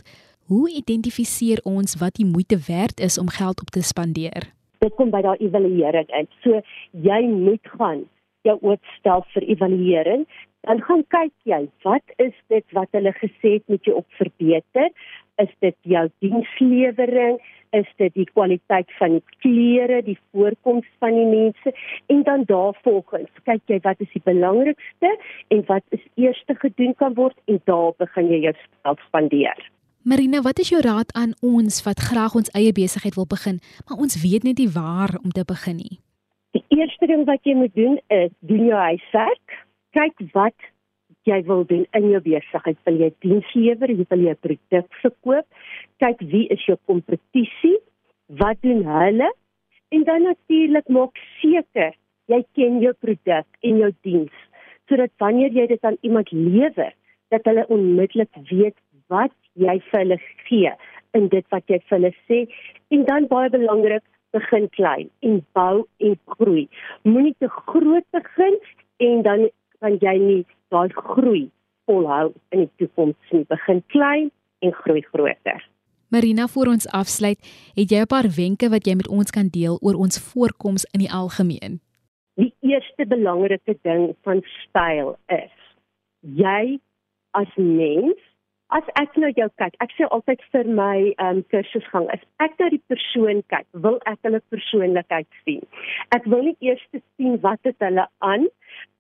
hoe 0.49 0.71
identifiseer 0.73 1.61
ons 1.69 1.99
wat 2.01 2.15
die 2.17 2.25
moeite 2.25 2.57
werd 2.69 3.01
is 3.01 3.19
om 3.21 3.29
geld 3.29 3.61
op 3.61 3.73
te 3.77 3.83
spandeer? 3.85 4.47
Dit 4.81 4.95
kom 4.97 5.11
by 5.13 5.21
daai 5.27 5.37
evaluering 5.45 6.09
uit. 6.15 6.31
So 6.45 6.63
jy 7.09 7.19
moet 7.29 7.73
gaan 7.77 8.07
jou 8.49 8.57
oorstel 8.63 9.27
vir 9.35 9.49
evaluering, 9.53 10.25
dan 10.65 10.81
gaan 10.89 11.05
kyk 11.13 11.35
jy, 11.45 11.61
wat 11.85 12.17
is 12.25 12.33
dit 12.49 12.65
wat 12.79 12.89
hulle 12.97 13.13
gesê 13.21 13.59
het 13.59 13.69
moet 13.69 13.85
jy 13.85 13.99
op 14.01 14.09
verbeter? 14.23 14.89
Is 15.43 15.53
dit 15.61 15.77
jou 15.83 16.09
dienslewering? 16.25 17.39
is 17.77 17.87
dit 18.01 18.15
die 18.15 18.27
kwaliteit 18.31 18.91
van 18.99 19.17
die 19.19 19.23
klere, 19.43 20.01
die 20.03 20.19
voorkoms 20.33 20.87
van 21.03 21.17
die 21.17 21.27
mense 21.27 21.73
en 22.13 22.23
dan 22.29 22.45
daarvolgens 22.49 23.31
kyk 23.49 23.63
jy 23.73 23.81
wat 23.85 24.01
is 24.05 24.13
die 24.15 24.23
belangrikste 24.25 25.13
en 25.55 25.65
wat 25.71 25.85
is 25.97 26.05
eers 26.15 26.43
gedoen 26.63 26.95
kan 26.95 27.17
word 27.19 27.37
en 27.51 27.61
daar 27.71 27.93
begin 27.99 28.31
jy 28.33 28.43
jou 28.47 28.55
geld 28.57 29.03
spandeer. 29.09 29.71
Marina, 30.07 30.41
wat 30.43 30.61
is 30.63 30.71
jou 30.71 30.81
raad 30.85 31.11
aan 31.19 31.35
ons 31.43 31.83
wat 31.83 32.03
graag 32.11 32.37
ons 32.39 32.51
eie 32.55 32.73
besigheid 32.73 33.17
wil 33.19 33.27
begin, 33.27 33.59
maar 33.89 33.99
ons 33.99 34.21
weet 34.23 34.47
net 34.47 34.63
nie 34.63 34.71
waar 34.71 35.17
om 35.23 35.35
te 35.35 35.43
begin 35.47 35.81
nie? 35.83 35.99
Die 36.55 36.65
eerste 36.79 37.11
ding 37.11 37.27
wat 37.27 37.43
jy 37.43 37.57
moet 37.59 37.75
doen 37.75 37.99
is 38.15 38.31
doen 38.47 38.69
jou 38.71 38.79
huiswerk. 38.79 39.59
Kyk 39.97 40.23
wat 40.33 40.55
jy 41.27 41.43
wil 41.49 41.65
doen 41.67 41.85
in 41.99 42.11
jou 42.11 42.21
besigheid. 42.25 42.79
Wil 42.87 43.01
jy 43.03 43.11
diens 43.25 43.55
lewer, 43.55 43.91
jy 43.91 44.07
wil 44.09 44.25
jy 44.27 44.35
'n 44.35 44.43
produk 44.47 44.87
verkoop? 45.03 45.47
Kyk 45.99 46.21
wie 46.33 46.47
is 46.49 46.65
jou 46.67 46.79
kompetisie? 46.87 47.79
Wat 48.29 48.59
doen 48.63 48.85
hulle? 48.85 49.31
En 49.91 50.05
dan 50.05 50.23
natuurlik 50.23 50.89
maak 50.89 51.15
seker 51.41 51.95
jy 52.27 52.45
ken 52.55 52.81
jou 52.81 52.93
produk 52.93 53.47
en 53.63 53.79
jou 53.79 53.93
diens 54.03 54.35
sodat 54.89 55.11
wanneer 55.19 55.51
jy 55.51 55.67
dit 55.67 55.85
aan 55.85 55.97
iemand 56.07 56.31
lewer, 56.31 56.93
dat 57.35 57.45
hulle 57.45 57.67
onmiddellik 57.75 58.31
weet 58.51 58.77
wat 59.11 59.33
jy 59.59 59.79
vir 59.89 60.01
hulle 60.01 60.19
gee 60.47 60.73
in 61.19 61.29
dit 61.33 61.47
wat 61.55 61.65
jy 61.71 61.81
vir 61.89 61.97
hulle 61.97 62.13
sê 62.29 62.39
en 62.95 63.05
dan 63.09 63.27
baie 63.31 63.51
belangrik 63.51 64.05
begin 64.37 64.69
klein 64.77 65.09
en 65.27 65.41
bou 65.57 65.87
en 66.07 66.17
groei. 66.37 66.67
Moenie 67.03 67.35
te 67.41 67.49
groot 67.49 68.07
begin 68.15 68.59
en 69.03 69.23
dan 69.27 69.47
kan 69.81 69.99
jy 70.03 70.17
nie 70.23 70.43
daai 70.69 70.89
groei 70.95 71.47
volhou 71.87 72.33
in 72.51 72.67
die 72.67 72.71
toekoms 72.77 73.33
nie. 73.33 73.45
Begin 73.49 73.83
klein 73.95 74.31
en 74.65 74.73
groei 74.83 75.03
groter. 75.13 75.65
Marina, 76.09 76.47
voor 76.47 76.67
ons 76.67 76.87
afsluit, 76.95 77.39
het 77.75 77.91
jy 77.91 78.01
'n 78.01 78.07
paar 78.07 78.29
wenke 78.37 78.69
wat 78.71 78.87
jy 78.87 78.95
met 78.95 79.09
ons 79.09 79.31
kan 79.31 79.49
deel 79.49 79.79
oor 79.83 79.95
ons 79.95 80.19
voorkoms 80.19 80.85
in 80.93 81.01
die 81.01 81.13
algemeen? 81.13 81.81
Die 82.35 82.55
eerste 82.61 83.07
belangrike 83.07 83.79
ding 83.83 84.15
van 84.23 84.43
styl 84.63 85.17
is 85.27 85.57
jy 86.21 86.79
as 87.31 87.51
mens 87.57 88.21
As 88.75 88.83
ek 88.99 89.15
nou 89.15 89.29
jou 89.31 89.47
kyk, 89.63 89.77
ek 89.79 89.93
sê 89.95 90.09
altyd 90.11 90.41
vir 90.51 90.67
my 90.75 91.15
um, 91.23 91.45
kursusgang, 91.55 92.09
as 92.11 92.23
ek 92.43 92.57
na 92.59 92.67
die 92.73 92.83
persoon 92.91 93.45
kyk, 93.53 93.67
wil 93.85 94.01
ek 94.11 94.19
hulle 94.27 94.41
persoonlikheid 94.51 95.29
sien. 95.45 95.63
Ek 96.17 96.27
wil 96.27 96.43
nie 96.49 96.57
eers 96.67 96.83
sien 96.91 97.39
wat 97.45 97.63
het 97.69 97.79
hulle 97.79 98.09
aan 98.27 98.49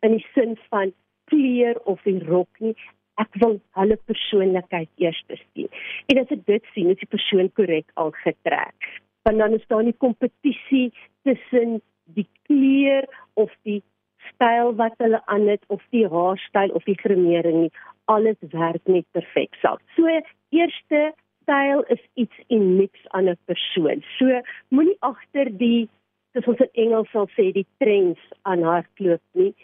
in 0.06 0.14
die 0.14 0.22
sin 0.36 0.54
van 0.70 0.94
kleur 1.30 1.80
of 1.84 2.02
die 2.04 2.20
rok 2.26 2.60
nie. 2.60 2.74
Ek 3.22 3.32
wil 3.40 3.58
hulle 3.78 3.96
persoonlikheid 4.10 4.88
eers 5.00 5.22
sien. 5.28 5.68
En 6.12 6.20
as 6.20 6.32
ek 6.34 6.46
dit 6.46 6.72
sien, 6.74 6.90
is 6.92 7.00
die 7.00 7.08
persoon 7.08 7.48
korrek 7.56 7.88
aangetrek. 7.94 8.88
Want 9.24 9.38
dan 9.42 9.56
is 9.56 9.66
daar 9.72 9.84
nie 9.84 9.96
kompetisie 9.96 10.92
tussen 11.24 11.80
die 12.14 12.28
kleur 12.46 13.08
of 13.34 13.50
die 13.62 13.82
styl 14.30 14.74
wat 14.78 14.94
hulle 15.02 15.20
aan 15.26 15.46
het 15.48 15.62
of 15.72 15.82
die 15.94 16.06
haarstyl 16.10 16.74
of 16.76 16.84
die 16.84 16.98
gremering 16.98 17.66
nie 17.66 17.72
alles 18.12 18.38
werk 18.52 18.84
net 18.86 19.06
perfek 19.16 19.54
saam. 19.62 19.78
So 19.96 20.06
eerste 20.54 21.12
styl 21.42 21.82
is 21.94 22.02
iets 22.14 22.38
unieks 22.48 23.02
aan 23.08 23.28
'n 23.28 23.38
persoon. 23.46 24.02
So 24.18 24.40
moenie 24.68 24.98
agter 25.00 25.50
die 25.58 25.88
soos 26.32 26.46
ons 26.46 26.60
in 26.60 26.84
Engels 26.84 27.10
sal 27.10 27.28
sê 27.36 27.52
die 27.52 27.66
trends 27.78 28.20
aan 28.42 28.62
hardloop 28.62 29.22
nie. 29.32 29.54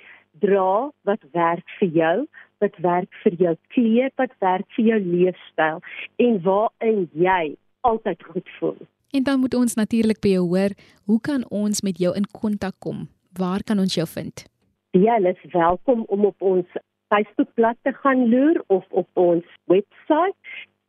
Dra 0.41 0.91
wat 1.03 1.23
werk 1.33 1.69
vir 1.79 1.89
jou, 1.89 2.27
wat 2.59 2.77
werk 2.77 3.13
vir 3.23 3.35
jou 3.39 3.57
kleur, 3.75 4.11
wat 4.17 4.33
werk 4.41 4.67
vir 4.77 4.85
jou 4.85 5.01
leefstyl 5.01 5.83
en 6.17 6.41
waarin 6.47 7.09
jy 7.13 7.57
altyd 7.81 8.23
goed 8.23 8.49
voel. 8.59 8.79
En 9.13 9.23
dan 9.23 9.41
moet 9.41 9.55
ons 9.55 9.75
natuurlik 9.75 10.21
by 10.25 10.29
jou 10.39 10.47
hoor, 10.55 10.73
hoe 11.05 11.21
kan 11.21 11.45
ons 11.51 11.83
met 11.83 11.99
jou 11.99 12.17
in 12.17 12.27
kontak 12.33 12.75
kom? 12.79 13.09
Waar 13.39 13.63
kan 13.63 13.79
ons 13.79 13.95
jou 13.95 14.07
vind? 14.09 14.47
Ja, 14.93 15.17
jy 15.21 15.33
is 15.33 15.53
welkom 15.53 16.05
om 16.09 16.25
op 16.29 16.43
ons 16.43 16.67
Facebookblad 17.13 17.77
te 17.83 17.93
gaan 17.93 18.29
loer 18.29 18.65
of 18.67 18.85
op 18.89 19.09
ons 19.15 19.45
webwerf. 19.65 20.37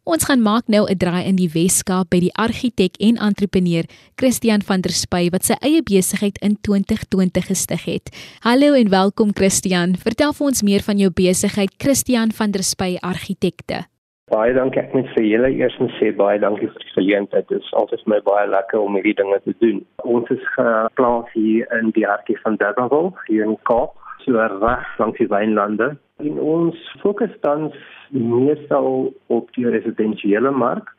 Ons 0.04 0.28
gaan 0.28 0.44
maak 0.44 0.68
nou 0.68 0.84
'n 0.84 0.98
draai 0.98 1.24
in 1.24 1.36
die 1.36 1.48
Weskaap 1.48 2.10
by 2.10 2.20
die 2.20 2.34
argitek 2.36 3.00
en 3.00 3.16
entrepreneur 3.16 3.84
Christian 4.16 4.60
van 4.62 4.80
der 4.80 4.92
Spy 4.92 5.30
wat 5.30 5.44
sy 5.44 5.56
eie 5.62 5.82
besigheid 5.82 6.38
in 6.38 6.58
2020 6.60 7.46
gestig 7.46 7.84
het. 7.84 8.16
Hallo 8.40 8.74
en 8.74 8.88
welkom 8.90 9.32
Christian. 9.34 9.96
Vertel 9.96 10.32
vir 10.32 10.46
ons 10.46 10.62
meer 10.62 10.82
van 10.82 10.98
jou 10.98 11.10
besigheid 11.10 11.70
Christian 11.78 12.32
van 12.32 12.50
der 12.50 12.62
Spy 12.62 12.98
Argitekte. 13.00 13.86
Baie 14.28 14.52
dankie 14.52 14.82
ek 14.82 14.92
moet 14.92 15.06
vir 15.14 15.24
julle 15.24 15.48
eers 15.56 15.76
net 15.80 15.94
sê 15.96 16.10
baie 16.16 16.40
dankie 16.42 16.68
vir 16.68 16.82
die 16.82 16.94
geleentheid. 16.94 17.46
Dit 17.48 17.62
is 17.64 17.70
altyd 17.80 18.02
vir 18.04 18.12
my 18.12 18.18
baie 18.26 18.48
lekker 18.52 18.82
om 18.82 18.98
hierdie 18.98 19.14
dinge 19.16 19.38
te 19.44 19.54
doen. 19.64 19.78
Ons 20.04 20.28
is 20.34 20.42
geplaas 20.56 21.30
hier 21.32 21.70
in 21.78 21.94
die 21.96 22.04
hartjie 22.04 22.36
van 22.42 22.58
Durbanville 22.60 23.14
hier 23.30 23.46
in 23.46 23.56
Kaap, 23.70 23.94
so 24.24 24.36
reg 24.36 24.90
langs 25.00 25.16
die 25.22 25.30
wynlande. 25.32 25.94
En 26.20 26.36
ons 26.56 26.82
fokus 27.00 27.32
dan 27.46 27.70
meestal 28.12 29.08
op 29.32 29.48
die 29.56 29.64
residensiële 29.72 30.52
mark 30.52 30.92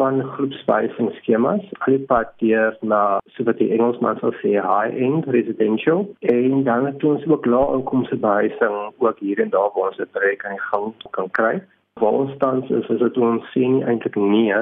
van 0.00 0.22
groepsbehuising 0.34 1.12
skemas. 1.20 1.62
Al 1.86 1.94
die 1.94 2.06
pad 2.10 2.32
deur 2.42 2.74
na 2.82 3.02
so 3.36 3.46
wat 3.46 3.60
die 3.62 3.70
Engelsman 3.76 4.18
sou 4.22 4.32
sê 4.40 4.56
high-end 4.56 5.28
residential 5.36 6.08
en 6.34 6.64
dan 6.66 6.88
het 6.90 7.04
ons 7.06 7.28
ook 7.30 7.46
lae 7.46 7.76
inkomste 7.76 8.18
behuising 8.26 8.76
ook 8.98 9.22
hier 9.22 9.44
en 9.44 9.54
daar 9.54 9.70
waar 9.76 9.92
ons 9.92 10.02
dit 10.02 10.12
bereik 10.18 10.42
aan 10.46 10.58
die 10.58 10.66
gang 10.72 10.90
kan 11.18 11.30
kry. 11.38 11.54
Waar 12.00 12.12
ons 12.12 12.38
dan 12.38 12.62
is 12.68 12.88
is 12.88 12.98
dit 12.98 13.18
ons 13.18 13.50
sien 13.52 13.82
eintlik 13.82 14.16
nie 14.16 14.52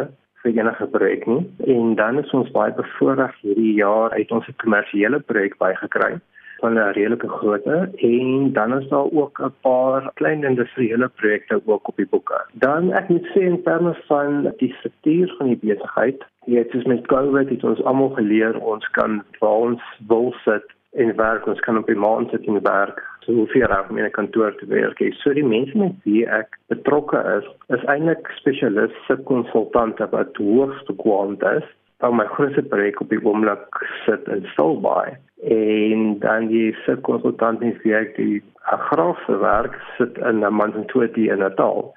vir 0.42 0.56
enige 0.56 0.86
projek 0.94 1.26
nie. 1.26 1.42
En 1.74 1.94
dan 1.94 2.18
is 2.18 2.34
ons 2.36 2.50
baie 2.56 2.72
bevoorreg 2.76 3.36
hierdie 3.44 3.74
jaar 3.78 4.14
uit 4.16 4.32
ons 4.32 4.50
kommersiële 4.62 5.20
projek 5.30 5.56
bygekry. 5.62 6.18
Van 6.60 6.74
'n 6.76 6.92
redelike 6.96 7.28
grootte. 7.28 7.76
En 7.96 8.52
dan 8.52 8.74
is 8.78 8.88
daar 8.88 9.08
ook 9.20 9.40
'n 9.40 9.54
paar 9.60 10.10
klein 10.14 10.44
industriële 10.44 11.08
projekte 11.08 11.62
ook 11.64 11.88
op 11.88 11.96
die 11.96 12.10
boeke. 12.10 12.40
Dan 12.52 12.92
ek 12.92 13.08
moet 13.08 13.26
sê 13.26 13.40
in 13.40 13.62
terme 13.62 13.94
van 14.08 14.52
die 14.56 14.74
struktuur 14.78 15.34
van 15.38 15.46
die 15.46 15.60
besigheid, 15.62 16.24
dit 16.46 16.74
is 16.74 16.84
met 16.84 17.06
COVID 17.06 17.48
het 17.48 17.64
ons 17.64 17.82
almal 17.84 18.08
geleer 18.08 18.60
ons 18.60 18.90
kan 18.90 19.22
waar 19.38 19.60
ons 19.68 19.82
wil 20.08 20.34
sit 20.44 20.66
en 20.92 21.16
werk. 21.16 21.46
Ons 21.46 21.60
kan 21.60 21.78
op 21.78 21.86
die 21.86 21.96
maan 21.96 22.28
sit 22.30 22.46
en 22.46 22.62
werk 22.62 23.09
so 23.24 23.32
hoeveel 23.32 23.68
raak 23.72 23.90
my 23.90 24.08
kantoor 24.10 24.54
te 24.58 24.66
werk 24.66 25.02
so 25.22 25.32
die 25.32 25.44
mense 25.44 25.78
met 25.78 25.92
wie 26.04 26.24
ek 26.26 26.58
betrokke 26.72 27.20
is 27.36 27.46
is 27.76 27.84
eintlik 27.94 28.32
spesialiste 28.38 29.16
konsultante 29.32 30.08
wat 30.10 30.36
hoogste 30.36 30.96
kwant 31.04 31.42
is 31.56 31.68
van 32.00 32.16
my 32.16 32.24
grootste 32.32 32.62
projek 32.62 33.00
op 33.00 33.10
die 33.12 33.20
oomblik 33.24 33.80
sit 34.06 34.28
in 34.32 34.46
Stilbaai. 34.52 35.16
En 35.52 36.18
dan 36.18 36.48
die 36.48 36.74
konsultant 37.02 37.62
in 37.62 37.76
werk 37.82 38.16
die 38.16 38.42
agrafe 38.72 39.36
werk 39.40 39.76
sit 39.98 40.18
in 40.18 40.44
'n 40.44 40.54
Manzantoti 40.54 41.28
in 41.28 41.38
Natal. 41.38 41.94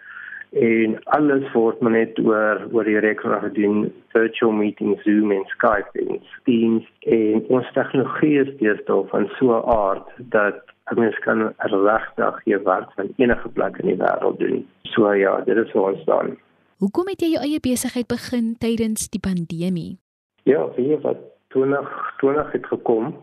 En 0.51 0.99
alles 1.03 1.51
word 1.51 1.81
maar 1.81 1.91
net 1.91 2.19
oor 2.19 2.67
oor 2.71 2.83
die 2.83 2.99
rekenaar 2.99 3.41
gedoen 3.41 3.93
virtual 4.13 4.51
meetings 4.51 5.03
Zoom 5.03 5.31
en 5.31 5.45
Skype 5.45 5.99
en 5.99 6.21
Teams. 6.43 6.85
En 6.99 7.43
ons 7.47 7.71
tegnologie 7.73 8.39
is 8.39 8.57
deesdae 8.57 9.03
van 9.07 9.29
so 9.39 9.45
'n 9.55 9.65
aard 9.65 10.07
dat 10.17 10.72
mens 10.95 11.19
kan 11.19 11.53
regtig 11.59 12.41
jy 12.45 12.63
werk 12.63 12.91
van 12.95 13.13
enige 13.17 13.49
plek 13.49 13.77
in 13.77 13.87
die 13.87 13.99
wêreld 13.99 14.39
doen 14.39 14.65
so 14.95 15.13
ja 15.13 15.39
dit 15.45 15.57
is 15.57 15.73
ons 15.73 16.05
dan 16.05 16.37
Hoekom 16.83 17.07
het 17.07 17.21
jy 17.21 17.29
jou 17.35 17.43
eie 17.45 17.59
besigheid 17.63 18.07
begin 18.11 18.55
tydens 18.59 19.05
die 19.07 19.21
pandemie? 19.23 19.99
Ja, 20.43 20.65
wie 20.75 20.97
wat 20.99 21.21
2020 21.55 22.51
het 22.51 22.65
gekom 22.67 23.13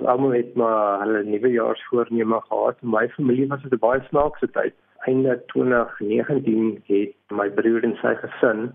almal 0.00 0.32
het 0.32 0.54
maar 0.54 1.00
hulle 1.00 1.24
nuwejaarsvoorneme 1.24 2.40
gehad. 2.48 2.76
In 2.80 2.90
my 2.90 3.08
familie 3.08 3.48
was 3.48 3.62
dit 3.62 3.72
'n 3.72 3.78
baie 3.78 4.00
snaakse 4.08 4.50
tyd. 4.50 4.74
Einde 4.98 5.42
2019 5.46 6.82
het 6.86 7.14
my 7.28 7.50
broer 7.50 7.82
en 7.82 7.96
sy 8.00 8.14
gesin 8.14 8.72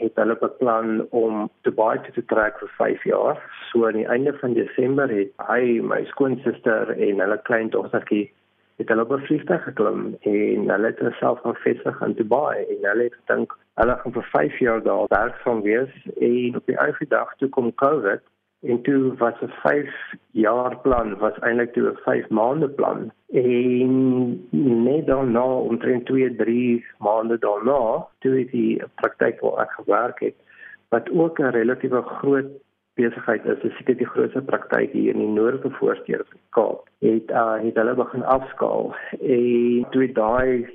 het 0.00 0.16
hulle 0.20 0.36
beplan 0.40 1.06
om 1.10 1.50
Dubai 1.62 1.98
te 2.02 2.12
vertrek 2.12 2.58
vir 2.58 2.68
5 2.76 3.04
jaar. 3.04 3.40
So 3.70 3.86
aan 3.86 4.00
die 4.00 4.06
einde 4.06 4.32
van 4.40 4.54
Desember 4.54 5.08
het 5.08 5.32
hy, 5.48 5.80
my 5.80 6.04
skoonsister 6.04 6.94
en 6.96 7.20
hulle 7.20 7.40
kleindogtertjie 7.48 8.30
het 8.80 8.88
hulle 8.88 9.02
op 9.02 9.12
'n 9.12 9.26
vliegtuig 9.26 9.62
geklim 9.62 10.16
en 10.20 10.68
hulle 10.70 10.86
het 10.86 11.14
self 11.20 11.40
gaan 11.40 11.54
vestig 11.54 12.00
in 12.00 12.12
Dubai 12.12 12.64
en 12.64 12.88
hulle 12.90 13.02
het 13.02 13.18
gedink 13.24 13.56
hulle 13.74 13.96
gaan 13.96 14.12
vir 14.12 14.28
5 14.32 14.58
jaar 14.58 14.82
daar 14.82 15.04
werk 15.08 15.36
van 15.44 15.62
wees 15.62 15.92
en 16.20 16.56
op 16.56 16.66
die 16.66 16.76
einde 16.76 17.06
dag 17.08 17.34
toe 17.36 17.48
kom 17.48 17.74
COVID 17.74 18.22
en 18.62 18.82
toe 18.82 19.14
was 19.16 19.40
'n 19.40 19.52
5 19.62 20.14
jaar 20.30 20.76
plan 20.78 21.16
was 21.18 21.38
eintlik 21.38 21.72
toe 21.72 21.88
'n 21.90 21.98
5 22.04 22.28
maande 22.28 22.68
plan 22.68 23.12
en 23.32 24.48
net 24.84 25.06
daarna 25.06 25.44
omtrent 25.44 26.06
2 26.06 26.34
3 26.36 26.84
maande 26.98 27.38
daarna 27.38 28.06
toe 28.24 28.34
ek 28.40 28.52
die 28.52 28.82
praktyk 29.00 29.40
waar 29.40 29.64
ek 29.64 29.78
gewerk 29.78 30.20
het 30.20 30.36
wat 30.94 31.08
ook 31.10 31.40
'n 31.40 31.54
relatiewe 31.56 32.02
groot 32.02 32.50
besigheid 32.94 33.44
is 33.44 33.64
is 33.64 33.76
seker 33.76 33.96
die 33.96 34.12
grootste 34.12 34.42
praktyk 34.42 34.92
hier 34.92 35.14
in 35.14 35.24
die 35.24 35.34
noorde 35.40 35.70
voorstede 35.70 36.24
van 36.28 36.40
Kaap 36.50 36.88
het 37.00 37.30
uh, 37.30 37.56
het 37.64 37.74
hulle 37.74 37.94
begin 37.94 38.24
afskaal 38.24 38.94
en 39.20 39.86
toe 39.90 40.12
daai 40.12 40.68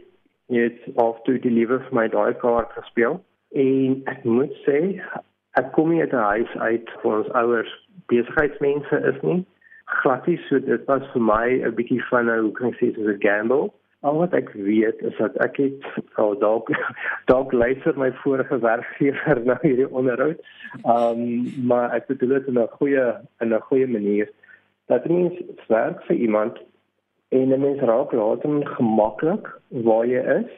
net 0.47 0.77
of 0.93 1.21
toe 1.21 1.39
die 1.39 1.51
liewe 1.51 1.79
vir 1.79 1.95
my 1.99 2.07
daai 2.07 2.33
kaart 2.33 2.71
gespeel 2.79 3.21
en 3.51 4.01
ek 4.05 4.23
moet 4.23 4.53
sê 4.65 4.79
ek 5.59 5.71
kom 5.75 5.89
nie 5.91 6.01
uit 6.01 6.13
'n 6.13 6.29
huis 6.31 6.57
uit 6.69 6.89
waar 7.03 7.17
ons 7.17 7.31
ouers 7.41 7.71
besigheidsmense 8.07 8.97
is 9.11 9.21
nie. 9.21 9.45
Glad 9.87 10.27
nie 10.27 10.37
so 10.47 10.59
dit 10.59 10.85
was 10.87 11.03
vir 11.13 11.21
my 11.21 11.47
'n 11.65 11.75
bietjie 11.75 12.03
van 12.09 12.29
'n 12.29 12.41
hoe 12.43 12.51
kan 12.51 12.67
ek 12.67 12.79
sê 12.79 12.93
soos 12.95 13.07
'n 13.13 13.21
gamble. 13.25 13.71
Al 14.01 14.17
wat 14.17 14.33
ek 14.33 14.49
weet 14.53 15.01
is 15.01 15.17
dat 15.17 15.35
ek 15.37 15.57
het 15.57 15.83
al 16.15 16.35
oh, 16.35 16.39
dalk 16.39 16.69
dalk 17.31 17.51
luister 17.51 17.97
my 17.97 18.11
vorige 18.23 18.59
werkgewer 18.59 19.41
na 19.49 19.57
hierdie 19.61 19.89
onderhoud. 19.89 20.39
Ehm 20.83 21.21
um, 21.21 21.65
maar 21.67 21.95
ek 21.95 22.07
bedoel 22.07 22.29
dit 22.39 22.47
in 22.47 22.59
'n 22.59 22.67
goeie 22.79 23.05
in 23.39 23.53
'n 23.53 23.67
goeie 23.69 23.87
manier 23.87 24.29
dat 24.87 25.07
mens 25.07 25.33
werk 25.67 26.03
vir 26.03 26.15
iemand 26.15 26.59
en 27.29 27.53
'n 27.53 27.59
mens 27.59 27.79
raak 27.79 28.11
later 28.11 28.67
gemaklik 28.67 29.47
waar 29.69 30.05
jy 30.05 30.23
is, 30.39 30.51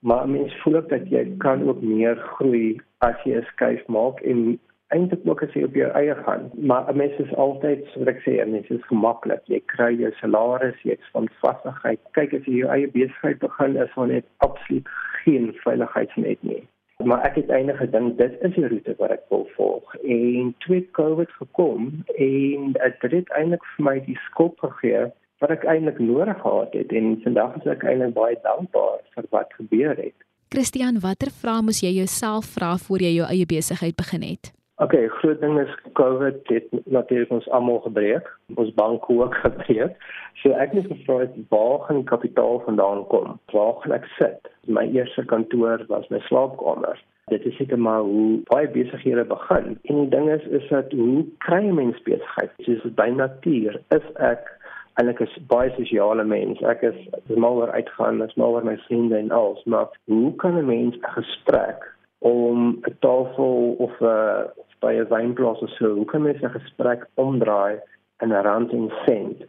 maar 0.00 0.24
'n 0.24 0.32
mens 0.32 0.54
voel 0.62 0.76
ook 0.76 0.88
dat 0.88 1.08
jy 1.10 1.34
kan 1.38 1.68
ook 1.68 1.82
meer 1.82 2.16
groei 2.16 2.80
as 2.98 3.16
jy 3.24 3.36
'n 3.36 3.46
skuif 3.52 3.86
maak 3.86 4.20
en 4.20 4.58
eintlik 4.94 5.26
ook 5.28 5.42
as 5.44 5.52
jy 5.56 5.64
op 5.66 5.76
jou 5.76 5.90
eie 6.00 6.14
gaan. 6.24 6.50
Maar 6.70 6.88
'n 6.92 6.96
mens 6.96 7.16
is 7.24 7.34
altyd, 7.34 7.86
so 7.86 7.98
wat 7.98 8.08
ek 8.14 8.22
sê, 8.24 8.40
'n 8.40 8.50
mens 8.50 8.68
is 8.68 8.88
gemaklik. 8.90 9.42
Jy 9.44 9.60
kry 9.66 9.92
jou 10.00 10.12
salaris, 10.20 10.82
jy 10.82 10.90
het 10.90 11.10
van 11.12 11.28
vastigheid. 11.40 12.00
Kyk 12.12 12.34
as 12.34 12.44
jy 12.44 12.54
jou 12.62 12.70
eie 12.70 12.88
besigheid 12.88 13.38
begin, 13.38 13.76
is 13.76 13.94
daar 13.94 14.06
net 14.06 14.24
absoluut 14.36 14.88
geen 15.24 15.52
veiligheidsnet 15.64 16.42
nie. 16.42 16.68
Maar 17.04 17.22
ek 17.22 17.34
het 17.34 17.50
eintlik 17.50 17.76
gedink 17.76 18.18
dit 18.18 18.32
is 18.40 18.54
die 18.54 18.68
roete 18.68 18.94
wat 18.98 19.10
ek 19.10 19.22
wil 19.28 19.46
volg. 19.56 19.94
En 19.94 20.54
toe 20.58 20.86
COVID 20.90 21.30
gekom 21.30 22.04
en 22.18 22.72
dit 22.72 23.12
het 23.12 23.30
eintlik 23.30 23.64
vir 23.76 23.84
my 23.84 24.00
die 24.06 24.18
skop 24.26 24.58
gegee 24.58 25.06
wat 25.38 25.50
ek 25.54 25.64
eintlik 25.64 25.98
nodig 25.98 26.40
gehad 26.42 26.74
het 26.74 26.92
en 26.92 27.20
vandag 27.22 27.54
is 27.60 27.70
ek 27.70 27.86
eintlik 27.86 28.14
baie 28.18 28.38
dankbaar 28.42 28.98
vir 29.14 29.30
wat 29.30 29.54
gebeur 29.60 29.94
het. 29.94 30.16
Christian, 30.50 30.98
watter 30.98 31.30
vrae 31.30 31.62
moes 31.62 31.84
jy 31.84 31.94
jouself 32.00 32.50
vra 32.58 32.74
voor 32.88 32.98
jy 33.06 33.14
jou 33.20 33.30
eie 33.30 33.46
besigheid 33.46 33.94
begin 33.96 34.26
het? 34.26 34.57
Okay, 34.80 35.08
groot 35.08 35.40
ding 35.40 35.58
is 35.58 35.70
COVID 35.92 36.36
het 36.46 36.66
natuurlik 36.84 37.30
ons 37.30 37.48
almal 37.50 37.80
gebreek, 37.82 38.28
ons 38.54 38.74
banke 38.74 39.10
ook 39.10 39.34
gebreek. 39.44 39.96
So 40.38 40.54
ek 40.54 40.76
het 40.76 40.86
gevra 40.86 41.24
waar 41.50 41.80
gaan 41.88 42.04
kapitaal 42.06 42.60
vandaan 42.66 43.02
kom? 43.10 43.40
Waar 43.50 43.72
gaan 43.82 43.96
ek 43.96 44.06
sit? 44.18 44.46
My 44.70 44.84
eerste 44.94 45.24
kantoor 45.26 45.82
was 45.88 46.06
my 46.14 46.20
slaapkamer. 46.28 47.00
Dit 47.32 47.48
is 47.50 47.58
seker 47.58 47.78
maar 47.78 48.06
hoe 48.06 48.38
baie 48.52 48.70
besighede 48.70 49.24
begin. 49.26 49.74
En 49.90 49.98
die 50.04 50.12
ding 50.14 50.30
is 50.30 50.46
is 50.60 50.70
dat 50.70 50.94
hoe 50.94 51.26
kry 51.42 51.64
mens 51.80 51.98
besigheid? 52.06 52.54
Dis 52.62 52.86
by 53.02 53.08
natuur. 53.18 53.80
Is 53.98 54.06
ek 54.30 54.46
eintlik 54.94 55.24
'n 55.26 55.46
baie 55.50 55.74
sosiale 55.74 56.24
mens. 56.24 56.62
Ek 56.62 56.86
is 56.86 57.34
mal 57.34 57.58
oor 57.58 57.74
uitgaan, 57.74 58.22
ek 58.22 58.30
is 58.30 58.38
mal 58.38 58.54
oor 58.54 58.64
my 58.64 58.78
vriende 58.86 59.18
en 59.18 59.30
alles, 59.30 59.64
maar 59.64 59.90
hoe 60.06 60.34
kan 60.36 60.54
'n 60.54 60.66
mens 60.66 60.94
'n 60.94 61.14
gesprek 61.18 61.82
om 62.18 62.78
'n 62.86 62.96
tafel 63.00 63.74
of 63.78 64.00
'n 64.00 64.66
by 64.80 64.92
'n 64.94 65.08
wynplaas 65.08 65.62
of 65.62 65.70
so, 65.70 65.94
hoe 65.94 66.04
kan 66.04 66.22
mens 66.22 66.42
'n 66.42 66.58
gesprek 66.58 67.06
omdraai 67.14 67.80
in 68.22 68.32
'n 68.32 68.42
rand 68.42 68.72
en 68.72 68.90
sent 69.06 69.46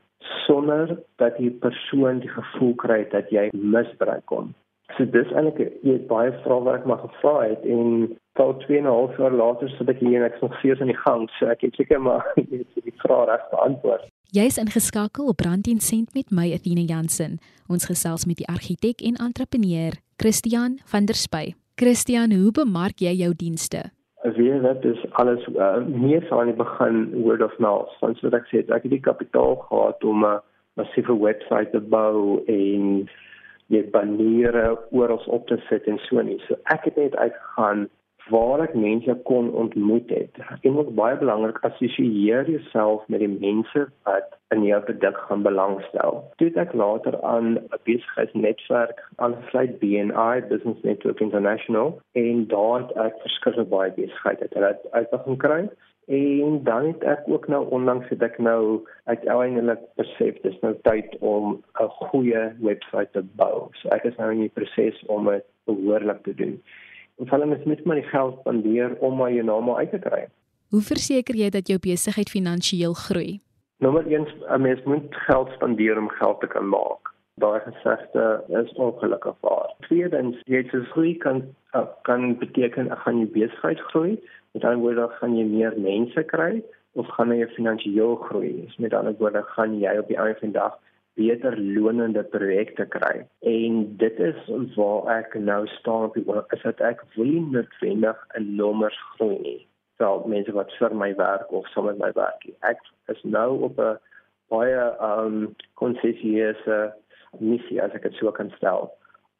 sonder 0.48 1.00
dat 1.15 1.38
die 1.38 1.51
persoon 1.51 2.19
die 2.19 2.29
gevoel 2.29 2.74
kry 2.75 3.07
dat 3.12 3.29
jy 3.29 3.50
misbruik 3.53 4.29
hom. 4.33 4.53
So 4.98 5.05
dis 5.05 5.29
eintlik 5.38 5.59
jy 5.86 5.93
het 5.93 6.07
baie 6.09 6.31
vrae 6.43 6.63
wat 6.65 6.79
ek 6.79 6.88
maar 6.89 7.01
gevra 7.03 7.36
het 7.45 7.65
en 7.65 8.17
tot 8.39 8.62
2 8.65 8.77
en 8.77 8.83
'n 8.83 8.95
half 8.95 9.17
jaar 9.17 9.36
later 9.43 9.69
sit 9.69 9.89
ek 9.89 10.00
hier 10.00 10.19
en 10.19 10.31
ek 10.31 10.41
nog 10.41 10.57
steeds 10.59 10.79
in 10.79 10.91
die 10.91 11.01
gang, 11.05 11.29
so 11.39 11.45
ek 11.45 11.62
het 11.62 11.75
seker 11.75 12.01
maar 12.01 12.25
net 12.36 12.67
die 12.83 12.93
vrae 13.03 13.25
reg 13.25 13.43
beantwoord. 13.51 14.07
Jy's 14.31 14.57
ingeskakel 14.57 15.25
op 15.27 15.39
Rand 15.41 15.67
en 15.67 15.79
Sent 15.79 16.13
met 16.13 16.31
my 16.31 16.53
Athena 16.53 16.81
Jansen. 16.81 17.39
Ons 17.67 17.86
gesels 17.86 18.25
met 18.25 18.38
die 18.38 18.48
argitek 18.48 19.01
en 19.01 19.15
entrepreneur 19.15 19.93
Christian 20.17 20.79
van 20.86 21.05
der 21.05 21.15
Spy. 21.15 21.53
Christian, 21.75 22.31
hoe 22.31 22.51
bemark 22.51 23.00
jy 23.00 23.13
jou 23.13 23.33
dienste? 23.33 23.89
Wie 24.23 24.51
weet 24.51 24.81
dis 24.81 24.99
alles 25.11 25.45
uh, 25.47 25.77
meer 25.88 26.25
sou 26.27 26.41
aan 26.41 26.51
die 26.51 26.60
begin 26.60 26.97
word 27.23 27.41
of. 27.41 27.55
Want 27.60 28.17
soos 28.19 28.36
ek 28.36 28.49
sê, 28.51 28.65
ek 28.67 28.84
het 28.84 28.91
die 28.91 29.03
kapitaal 29.05 29.55
gehad 29.69 30.03
om 30.03 30.25
'n 30.25 30.41
massiewe 30.75 31.15
webwerf 31.19 31.71
te 31.71 31.79
bou 31.79 32.43
en 32.47 33.08
jy 33.69 33.84
baniere 33.93 34.77
oral 34.91 35.23
op 35.27 35.47
te 35.47 35.58
sit 35.69 35.88
en 35.88 35.99
so 36.08 36.21
nie. 36.21 36.39
So 36.47 36.55
ek 36.73 36.89
het 36.89 36.95
net 36.95 37.15
uitgegaan 37.15 37.88
waar 38.30 38.62
ek 38.63 38.76
mense 38.78 39.13
kon 39.28 39.50
ontmoet 39.54 40.10
het. 40.10 40.38
En 40.62 40.74
wat 40.78 40.94
baie 40.96 41.18
belangrik, 41.18 41.58
assosieer 41.68 42.50
jouself 42.50 43.08
met 43.08 43.24
die 43.24 43.32
mense 43.32 43.86
wat 44.08 44.38
in 44.54 44.63
jou 44.65 44.80
produk 44.86 45.18
gaan 45.28 45.44
belangstel. 45.46 46.24
Toe 46.42 46.50
ek 46.63 46.74
later 46.74 47.18
aan 47.22 47.58
'n 47.58 47.82
besigheidsnetwerk 47.89 49.04
aansluit 49.26 49.80
BNI 49.80 50.42
Business 50.50 50.82
Network 50.82 51.20
International 51.20 52.00
en 52.13 52.48
daar 52.48 52.80
het 52.80 52.92
ek 52.98 53.22
verskeie 53.26 53.63
baie 53.63 53.92
besighede 53.92 54.50
uit 54.54 54.92
uit 54.92 55.10
begin 55.10 55.38
kry. 55.38 55.62
En 56.08 56.63
dan 56.63 56.86
het 56.86 57.04
ek 57.04 57.22
ook 57.28 57.48
nou 57.48 57.70
onlangs 57.70 58.10
het 58.10 58.22
ek 58.22 58.38
nou 58.38 58.82
uiteindelik 59.04 59.82
besef 59.96 60.42
dis 60.42 60.60
nou 60.62 60.76
tyd 60.82 61.18
om 61.20 61.63
'n 61.80 61.89
goeie 61.89 62.54
webwerf 62.60 63.12
te 63.12 63.24
bou. 63.36 63.70
So 63.72 63.89
ek 63.89 64.04
is 64.04 64.18
nou 64.18 64.32
in 64.32 64.39
die 64.39 64.54
proses 64.54 65.06
om 65.06 65.26
dit 65.26 65.46
behoorlik 65.65 66.24
te 66.24 66.34
doen 66.34 66.62
en 67.19 67.29
hulle 67.29 67.45
net 67.45 67.86
maar 67.86 67.99
die 67.99 68.10
geld 68.10 68.39
spandeer 68.39 68.95
om 68.99 69.15
maar 69.19 69.32
jou 69.32 69.43
naam 69.45 69.69
uit 69.75 69.91
te 69.91 69.99
kry. 69.99 70.25
Hoe 70.69 70.82
verseker 70.82 71.36
jy 71.36 71.49
dat 71.49 71.67
jou 71.67 71.79
besigheid 71.82 72.29
finansiëel 72.29 72.93
groei? 72.93 73.39
Nommer 73.79 74.05
1, 74.08 74.27
'n 74.27 74.62
mens 74.62 74.84
moet 74.84 75.15
geld 75.27 75.49
spandeer 75.55 75.97
om 75.97 76.10
geld 76.10 76.39
te 76.39 76.47
kan 76.47 76.67
maak. 76.69 77.13
Daai 77.36 77.60
gesegde 77.60 78.43
is 78.47 78.73
ongelukkig 78.73 79.36
waar. 79.39 79.73
Tweedens, 79.79 80.38
jy 80.45 80.58
het 80.58 80.88
groei 80.91 81.17
kan 81.17 81.43
uh, 81.75 81.88
kan 82.01 82.38
beteken 82.38 82.91
ek 82.91 82.99
gaan 82.99 83.17
jou 83.17 83.29
besigheid 83.32 83.79
groei, 83.79 84.19
met 84.51 84.63
ander 84.63 84.79
woorde 84.79 85.08
gaan 85.19 85.38
jy 85.38 85.45
meer 85.45 85.73
mense 85.77 86.23
kry 86.23 86.63
of 86.93 87.08
gaan 87.08 87.32
jy 87.32 87.47
finansiëel 87.47 88.15
groei? 88.15 88.67
Met 88.77 88.93
ander 88.93 89.15
woorde 89.17 89.43
gaan 89.55 89.79
jy 89.79 89.97
op 89.97 90.08
die 90.08 90.17
einde 90.17 90.39
van 90.39 90.51
die 90.51 90.60
dag 90.60 90.77
beter 91.15 91.58
lonende 91.58 92.24
projekte 92.24 92.86
kry. 92.86 93.26
En 93.39 93.98
dit 93.98 94.19
is 94.19 94.52
waar 94.76 95.10
ek 95.19 95.34
nou 95.39 95.67
staan 95.67 96.10
op 96.10 96.13
die 96.13 96.28
oog 96.28 96.54
is 96.56 96.62
dat 96.62 96.80
ek 96.80 97.04
wil 97.15 97.32
noodwendig 97.56 98.28
'n 98.38 98.56
nommers 98.56 99.00
groei 99.15 99.39
nie. 99.39 99.67
Wel 99.98 100.24
mense 100.28 100.52
wat 100.52 100.72
vir 100.80 100.95
my 100.95 101.15
werk 101.15 101.52
of 101.52 101.67
sommer 101.67 101.95
my 101.95 102.12
werk. 102.13 102.45
Ek 102.60 102.80
is 103.08 103.24
nou 103.24 103.62
op 103.62 103.80
'n 103.80 103.98
baie 104.50 104.95
um 105.02 105.56
konsensieuse 105.74 106.93
missie 107.39 107.82
as 107.82 107.93
ek 107.93 108.04
dit 108.04 108.13
sou 108.13 108.32
kan 108.32 108.52
stel. 108.58 108.91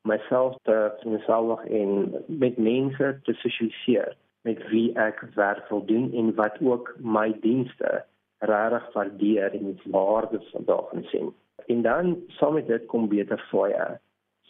myself 0.02 0.56
te 0.64 0.92
myself 1.04 1.64
in 1.64 2.16
met 2.28 2.58
mense 2.58 3.20
te 3.24 3.34
sosialiseer 3.34 4.16
met 4.48 4.62
wie 4.72 4.88
ek 4.98 5.22
werk 5.36 5.68
wil 5.70 5.86
doen 5.86 6.14
en 6.14 6.32
wat 6.36 6.56
ook 6.64 6.94
my 7.00 7.28
dienste 7.44 7.92
regtig 8.52 8.94
waardeer 8.94 9.54
en 9.54 9.68
iets 9.74 9.86
waardes 9.92 10.50
van 10.54 10.68
daarvan 10.72 11.04
sien 11.12 11.34
en 11.68 11.82
dan 11.82 12.18
saam 12.28 12.54
met 12.54 12.68
dit 12.68 12.86
kom 12.86 13.08
beter 13.08 13.42
fooie. 13.50 14.00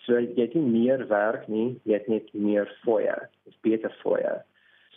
So 0.05 0.19
jy 0.19 0.41
het 0.41 0.53
nie 0.53 0.65
meer 0.65 1.07
werk 1.07 1.47
nie, 1.47 1.79
jy 1.83 1.93
het 1.93 2.07
net 2.07 2.33
meer 2.33 2.69
fooie. 2.83 3.15
Dit 3.45 3.53
is 3.53 3.59
beter 3.61 3.93
fooie. 4.03 4.39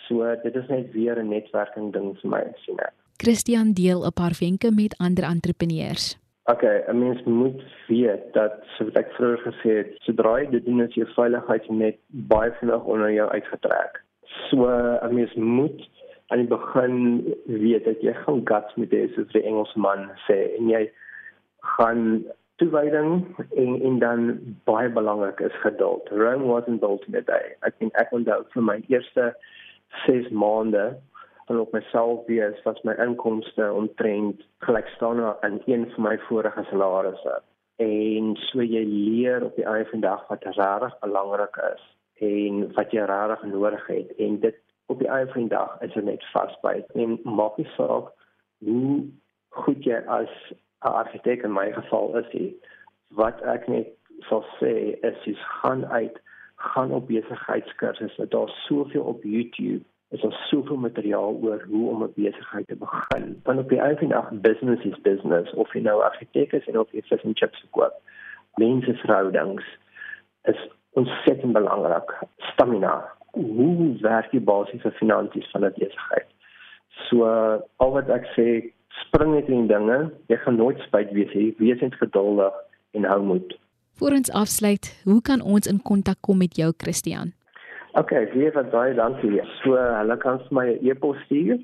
So 0.07 0.35
dit 0.43 0.57
is 0.57 0.69
net 0.69 0.93
weer 0.93 1.19
'n 1.19 1.29
netwerking 1.29 1.93
ding 1.93 2.19
vir 2.21 2.31
my 2.31 2.43
sien 2.65 2.79
ek. 2.79 2.95
Christian 3.19 3.73
deel 3.73 4.05
'n 4.07 4.13
paar 4.13 4.35
wenke 4.41 4.71
met 4.71 4.97
ander 4.99 5.25
entrepreneurs. 5.25 6.19
Okay, 6.45 6.83
'n 6.89 6.99
mens 6.99 7.23
moet 7.23 7.63
weet 7.87 8.33
dat 8.33 8.53
soos 8.77 8.93
ek 8.95 9.13
vroeër 9.13 9.39
gesê 9.39 9.71
het, 9.77 9.91
sodra 10.01 10.41
jy 10.41 10.51
dit 10.51 10.65
doen 10.65 10.81
as 10.81 10.95
jou 10.95 11.07
veiligheidsnet 11.15 11.99
baie 12.09 12.51
vinnig 12.59 12.85
onder 12.85 13.13
jou 13.13 13.29
uitgetrek. 13.31 14.03
So 14.51 14.67
'n 15.03 15.15
mens 15.15 15.35
moet 15.35 15.89
aan 16.27 16.39
die 16.39 16.49
begin 16.49 16.95
weet 17.47 17.85
dat 17.85 18.01
jy 18.01 18.13
gaan 18.13 18.41
guts 18.45 18.75
met 18.75 18.91
dit 18.91 19.13
soos 19.15 19.33
die 19.33 19.43
Engelsman 19.43 20.11
sê 20.27 20.57
en 20.59 20.69
jy 20.69 20.91
gaan 21.63 22.25
toewyding 22.57 23.37
en 23.57 23.81
en 23.83 23.99
dan 23.99 24.41
baie 24.65 24.89
belangrik 24.89 25.41
is 25.41 25.61
geduld. 25.61 26.09
Rome 26.09 26.45
wasn't 26.45 26.81
built 26.81 27.07
in 27.07 27.15
a 27.15 27.21
day. 27.21 27.55
I 27.67 27.71
think 27.79 27.95
ek 27.95 28.13
onthou 28.13 28.43
vir 28.55 28.63
my 28.63 28.79
eerste 28.89 29.33
6 30.07 30.31
maande 30.31 30.85
van 31.47 31.61
op 31.61 31.73
myself 31.73 32.27
wees 32.27 32.63
wat 32.65 32.83
my 32.85 32.95
inkomste 33.05 33.73
omtrent 33.73 34.45
gelyk 34.67 34.89
staan 34.97 35.21
aan 35.23 35.61
een 35.67 35.89
van 35.95 36.05
my 36.09 36.19
vorige 36.29 36.65
salarisse. 36.71 37.41
En 37.77 38.37
so 38.49 38.63
jy 38.63 38.85
leer 38.87 39.45
op 39.45 39.57
die 39.57 39.67
einde 39.67 39.91
van 39.91 40.01
die 40.01 40.09
dag 40.09 40.27
wat 40.29 40.45
regtig 40.45 40.99
belangrik 41.01 41.57
is 41.73 41.85
en 42.23 42.67
wat 42.77 42.93
jy 42.95 43.07
regtig 43.11 43.43
nodig 43.51 43.87
het 43.87 44.13
en 44.19 44.39
dit 44.41 44.59
op 44.87 44.99
die 44.99 45.09
einde 45.09 45.33
van 45.33 45.49
die 45.49 45.55
dag 45.57 45.81
is 45.81 45.95
dit 45.95 46.05
net 46.05 46.25
vasbyt. 46.33 46.91
En 46.95 47.19
maak 47.25 47.57
nie 47.57 47.69
saak 47.77 48.13
hoe 48.65 49.01
goed 49.65 49.85
jy 49.85 49.99
as 50.07 50.33
'n 50.85 50.97
argitek 51.03 51.43
in 51.43 51.53
my 51.53 51.73
geval 51.73 52.17
is 52.17 52.29
hy 52.33 52.55
wat 53.21 53.43
ek 53.55 53.69
net 53.69 53.89
sal 54.29 54.45
sê 54.61 54.75
is 55.11 55.25
jy 55.25 55.35
gaan 55.63 55.87
uit 55.87 56.21
gaan 56.57 56.93
op 56.93 57.07
besigheidskursusse 57.07 58.29
daar's 58.29 58.65
soveel 58.67 59.03
op 59.03 59.23
YouTube 59.23 59.85
is 60.13 60.21
daar 60.21 60.47
soveel 60.51 60.77
materiaal 60.77 61.39
oor 61.43 61.65
hoe 61.69 61.91
om 61.91 62.03
'n 62.03 62.13
besigheid 62.15 62.67
te 62.67 62.77
begin. 62.77 63.41
Want 63.43 63.59
op 63.59 63.69
die 63.69 63.79
van 63.79 63.97
die 63.99 64.09
dag 64.09 64.31
business 64.31 64.85
is 64.85 65.01
business 65.01 65.53
of 65.53 65.73
jy 65.73 65.81
nou 65.81 66.03
argitek 66.03 66.53
is 66.53 66.67
en 66.67 66.79
of 66.79 66.93
jy 66.93 67.03
fish 67.03 67.25
and 67.25 67.37
chips 67.39 67.61
verkoop 67.61 67.95
mense 68.55 68.95
verhoudings 68.95 69.65
is 70.43 70.69
ontsettend 70.93 71.53
belangrik. 71.53 72.25
Stamina. 72.37 73.13
Hoe 73.31 73.97
werk 74.01 74.31
die 74.31 74.41
basiese 74.41 74.91
finansies 74.91 75.51
van 75.51 75.65
'n 75.65 75.73
besigheid? 75.77 76.27
So 77.09 77.25
al 77.77 77.91
wat 77.91 78.09
ek 78.09 78.27
sê 78.37 78.73
spring 79.01 79.35
net 79.35 79.49
in 79.49 79.67
dinge. 79.67 80.11
Jy 80.27 80.37
gaan 80.45 80.57
nooit 80.57 80.79
spyt 80.87 81.11
wees 81.17 81.35
nie. 81.35 81.55
Wees 81.59 81.81
net 81.81 81.95
geduldig 82.01 82.53
en 82.97 83.05
hou 83.09 83.23
moed. 83.25 83.59
Voor 84.01 84.13
ons 84.17 84.33
afsluit, 84.33 85.03
hoe 85.05 85.23
kan 85.23 85.41
ons 85.41 85.67
in 85.71 85.83
kontak 85.83 86.21
kom 86.21 86.39
met 86.39 86.57
jou 86.57 86.73
Christian? 86.77 87.33
OK, 87.93 88.11
weer 88.33 88.53
van 88.53 88.71
baie 88.73 88.95
dankie. 88.97 89.43
So 89.63 89.77
hulle 89.77 90.17
kan 90.17 90.39
vir 90.39 90.53
my 90.59 90.67
'n 90.67 90.79
e 90.81 90.91
e-pos 90.91 91.17
stuur 91.25 91.59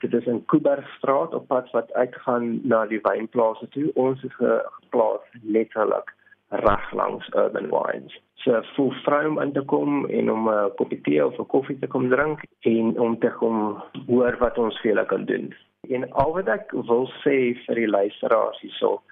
Dit 0.00 0.14
is 0.14 0.26
'n 0.26 0.44
Kuberstraat 0.52 1.34
op 1.34 1.48
pad 1.48 1.70
wat 1.72 1.92
uitgaan 1.92 2.60
na 2.64 2.84
die 2.86 3.00
wynplase 3.02 3.68
toe. 3.68 3.90
Ons 3.94 4.24
is 4.24 4.34
geplaas 4.40 5.26
letterlik 5.42 6.14
reg 6.48 6.92
langs 6.92 7.28
urban 7.34 7.68
wines. 7.70 8.14
So 8.44 8.62
vir 8.76 8.96
vrou 9.04 9.28
om 9.28 9.38
in 9.42 9.52
te 9.52 9.62
kom 9.62 10.06
en 10.06 10.30
om 10.30 10.48
'n 10.48 10.72
koppie 10.76 11.00
tee 11.00 11.26
of 11.26 11.38
'n 11.38 11.46
koffie 11.46 11.78
te 11.78 11.86
kom 11.86 12.08
drink 12.08 12.44
en 12.60 13.00
om 13.00 13.18
te 13.18 13.30
kom 13.30 13.82
hoor 14.06 14.36
wat 14.38 14.58
ons 14.58 14.80
vir 14.80 14.90
hulle 14.94 15.06
kan 15.06 15.24
doen. 15.24 15.54
En 15.88 16.12
al 16.12 16.32
wat 16.32 16.48
ek 16.48 16.72
wil 16.88 17.08
sê 17.22 17.54
vir 17.66 17.80
die 17.80 17.90
luisteraars 17.90 18.60
hierso 18.64 19.02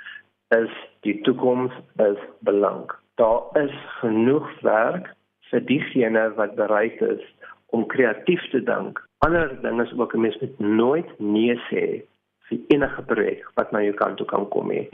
is 0.56 0.72
die 1.06 1.16
toekoms 1.26 1.72
is 2.04 2.20
belang. 2.46 2.90
Daar 3.20 3.48
is 3.60 3.74
genoeg 4.00 4.48
werk 4.66 5.10
vir 5.50 5.64
diegene 5.68 6.28
wat 6.36 6.54
bereid 6.56 7.00
is 7.02 7.24
om 7.76 7.86
kreatief 7.86 8.44
te 8.52 8.60
dink. 8.64 9.00
Ander 9.24 9.52
dinge 9.62 9.84
is 9.84 9.92
ook 9.98 10.14
'n 10.14 10.20
mens 10.20 10.40
moet 10.40 10.58
nooit 10.58 11.10
nee 11.18 11.56
sê 11.70 12.02
vir 12.48 12.58
enige 12.68 13.02
projek 13.02 13.44
wat 13.54 13.72
na 13.72 13.82
jou 13.82 13.94
kant 13.94 14.16
toe 14.16 14.26
kan 14.26 14.48
kom 14.48 14.68
nie. 14.68 14.88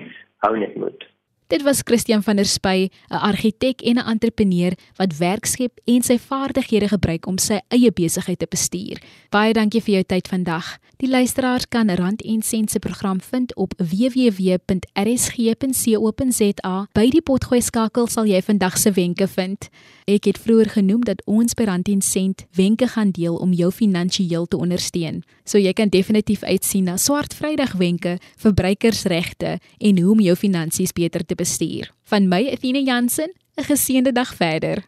Hou 0.44 0.56
net 0.58 0.76
moed. 0.76 1.06
Dit 1.48 1.62
was 1.62 1.80
Christian 1.84 2.22
van 2.22 2.36
der 2.36 2.44
Spy, 2.44 2.88
'n 3.08 3.14
argitek 3.14 3.80
en 3.80 3.96
'n 3.96 4.06
entrepreneur 4.06 4.72
wat 4.96 5.16
werk 5.16 5.46
skep 5.46 5.80
en 5.84 6.02
sy 6.02 6.18
vaardighede 6.18 6.88
gebruik 6.88 7.26
om 7.26 7.38
sy 7.38 7.60
eie 7.68 7.92
besigheid 7.92 8.38
te 8.38 8.46
bestuur. 8.48 9.02
Baie 9.30 9.52
dankie 9.52 9.82
vir 9.82 9.94
jou 9.94 10.02
tyd 10.02 10.28
vandag. 10.28 10.78
Die 10.96 11.08
luisteraars 11.08 11.68
kan 11.68 11.90
Rand 11.90 12.22
en 12.22 12.42
Sent 12.42 12.70
se 12.70 12.78
program 12.78 13.20
vind 13.20 13.56
op 13.56 13.74
www.rsg.co.za. 13.76 14.66
By 16.92 17.10
die 17.10 17.22
potgooi 17.22 17.60
skakel 17.60 18.06
sal 18.06 18.24
jy 18.26 18.42
vandag 18.42 18.78
se 18.78 18.90
wenke 18.90 19.28
vind. 19.28 19.68
Ek 20.04 20.24
het 20.24 20.38
vroeër 20.38 20.68
genoem 20.68 21.04
dat 21.04 21.22
ons 21.24 21.54
by 21.54 21.62
Rand 21.64 21.88
en 21.88 22.02
Sent 22.02 22.46
wenke 22.50 22.86
gaan 22.88 23.10
deel 23.10 23.36
om 23.36 23.52
jou 23.52 23.72
finansiëel 23.72 24.46
te 24.46 24.56
ondersteun. 24.56 25.22
So 25.48 25.56
jy 25.56 25.72
kan 25.72 25.88
definitief 25.88 26.42
uitsien 26.44 26.90
na 26.90 26.98
swart 27.00 27.32
Vrydag 27.32 27.72
wenke, 27.80 28.18
verbruikersregte 28.36 29.54
en 29.80 30.00
hoe 30.02 30.12
om 30.12 30.20
jou 30.20 30.34
finansies 30.36 30.92
beter 30.92 31.24
te 31.24 31.38
bestuur. 31.38 31.88
Van 32.10 32.28
my 32.28 32.42
Athena 32.52 32.82
Jansen, 32.84 33.32
'n 33.56 33.64
geseënde 33.64 34.12
dag 34.12 34.34
verder. 34.34 34.84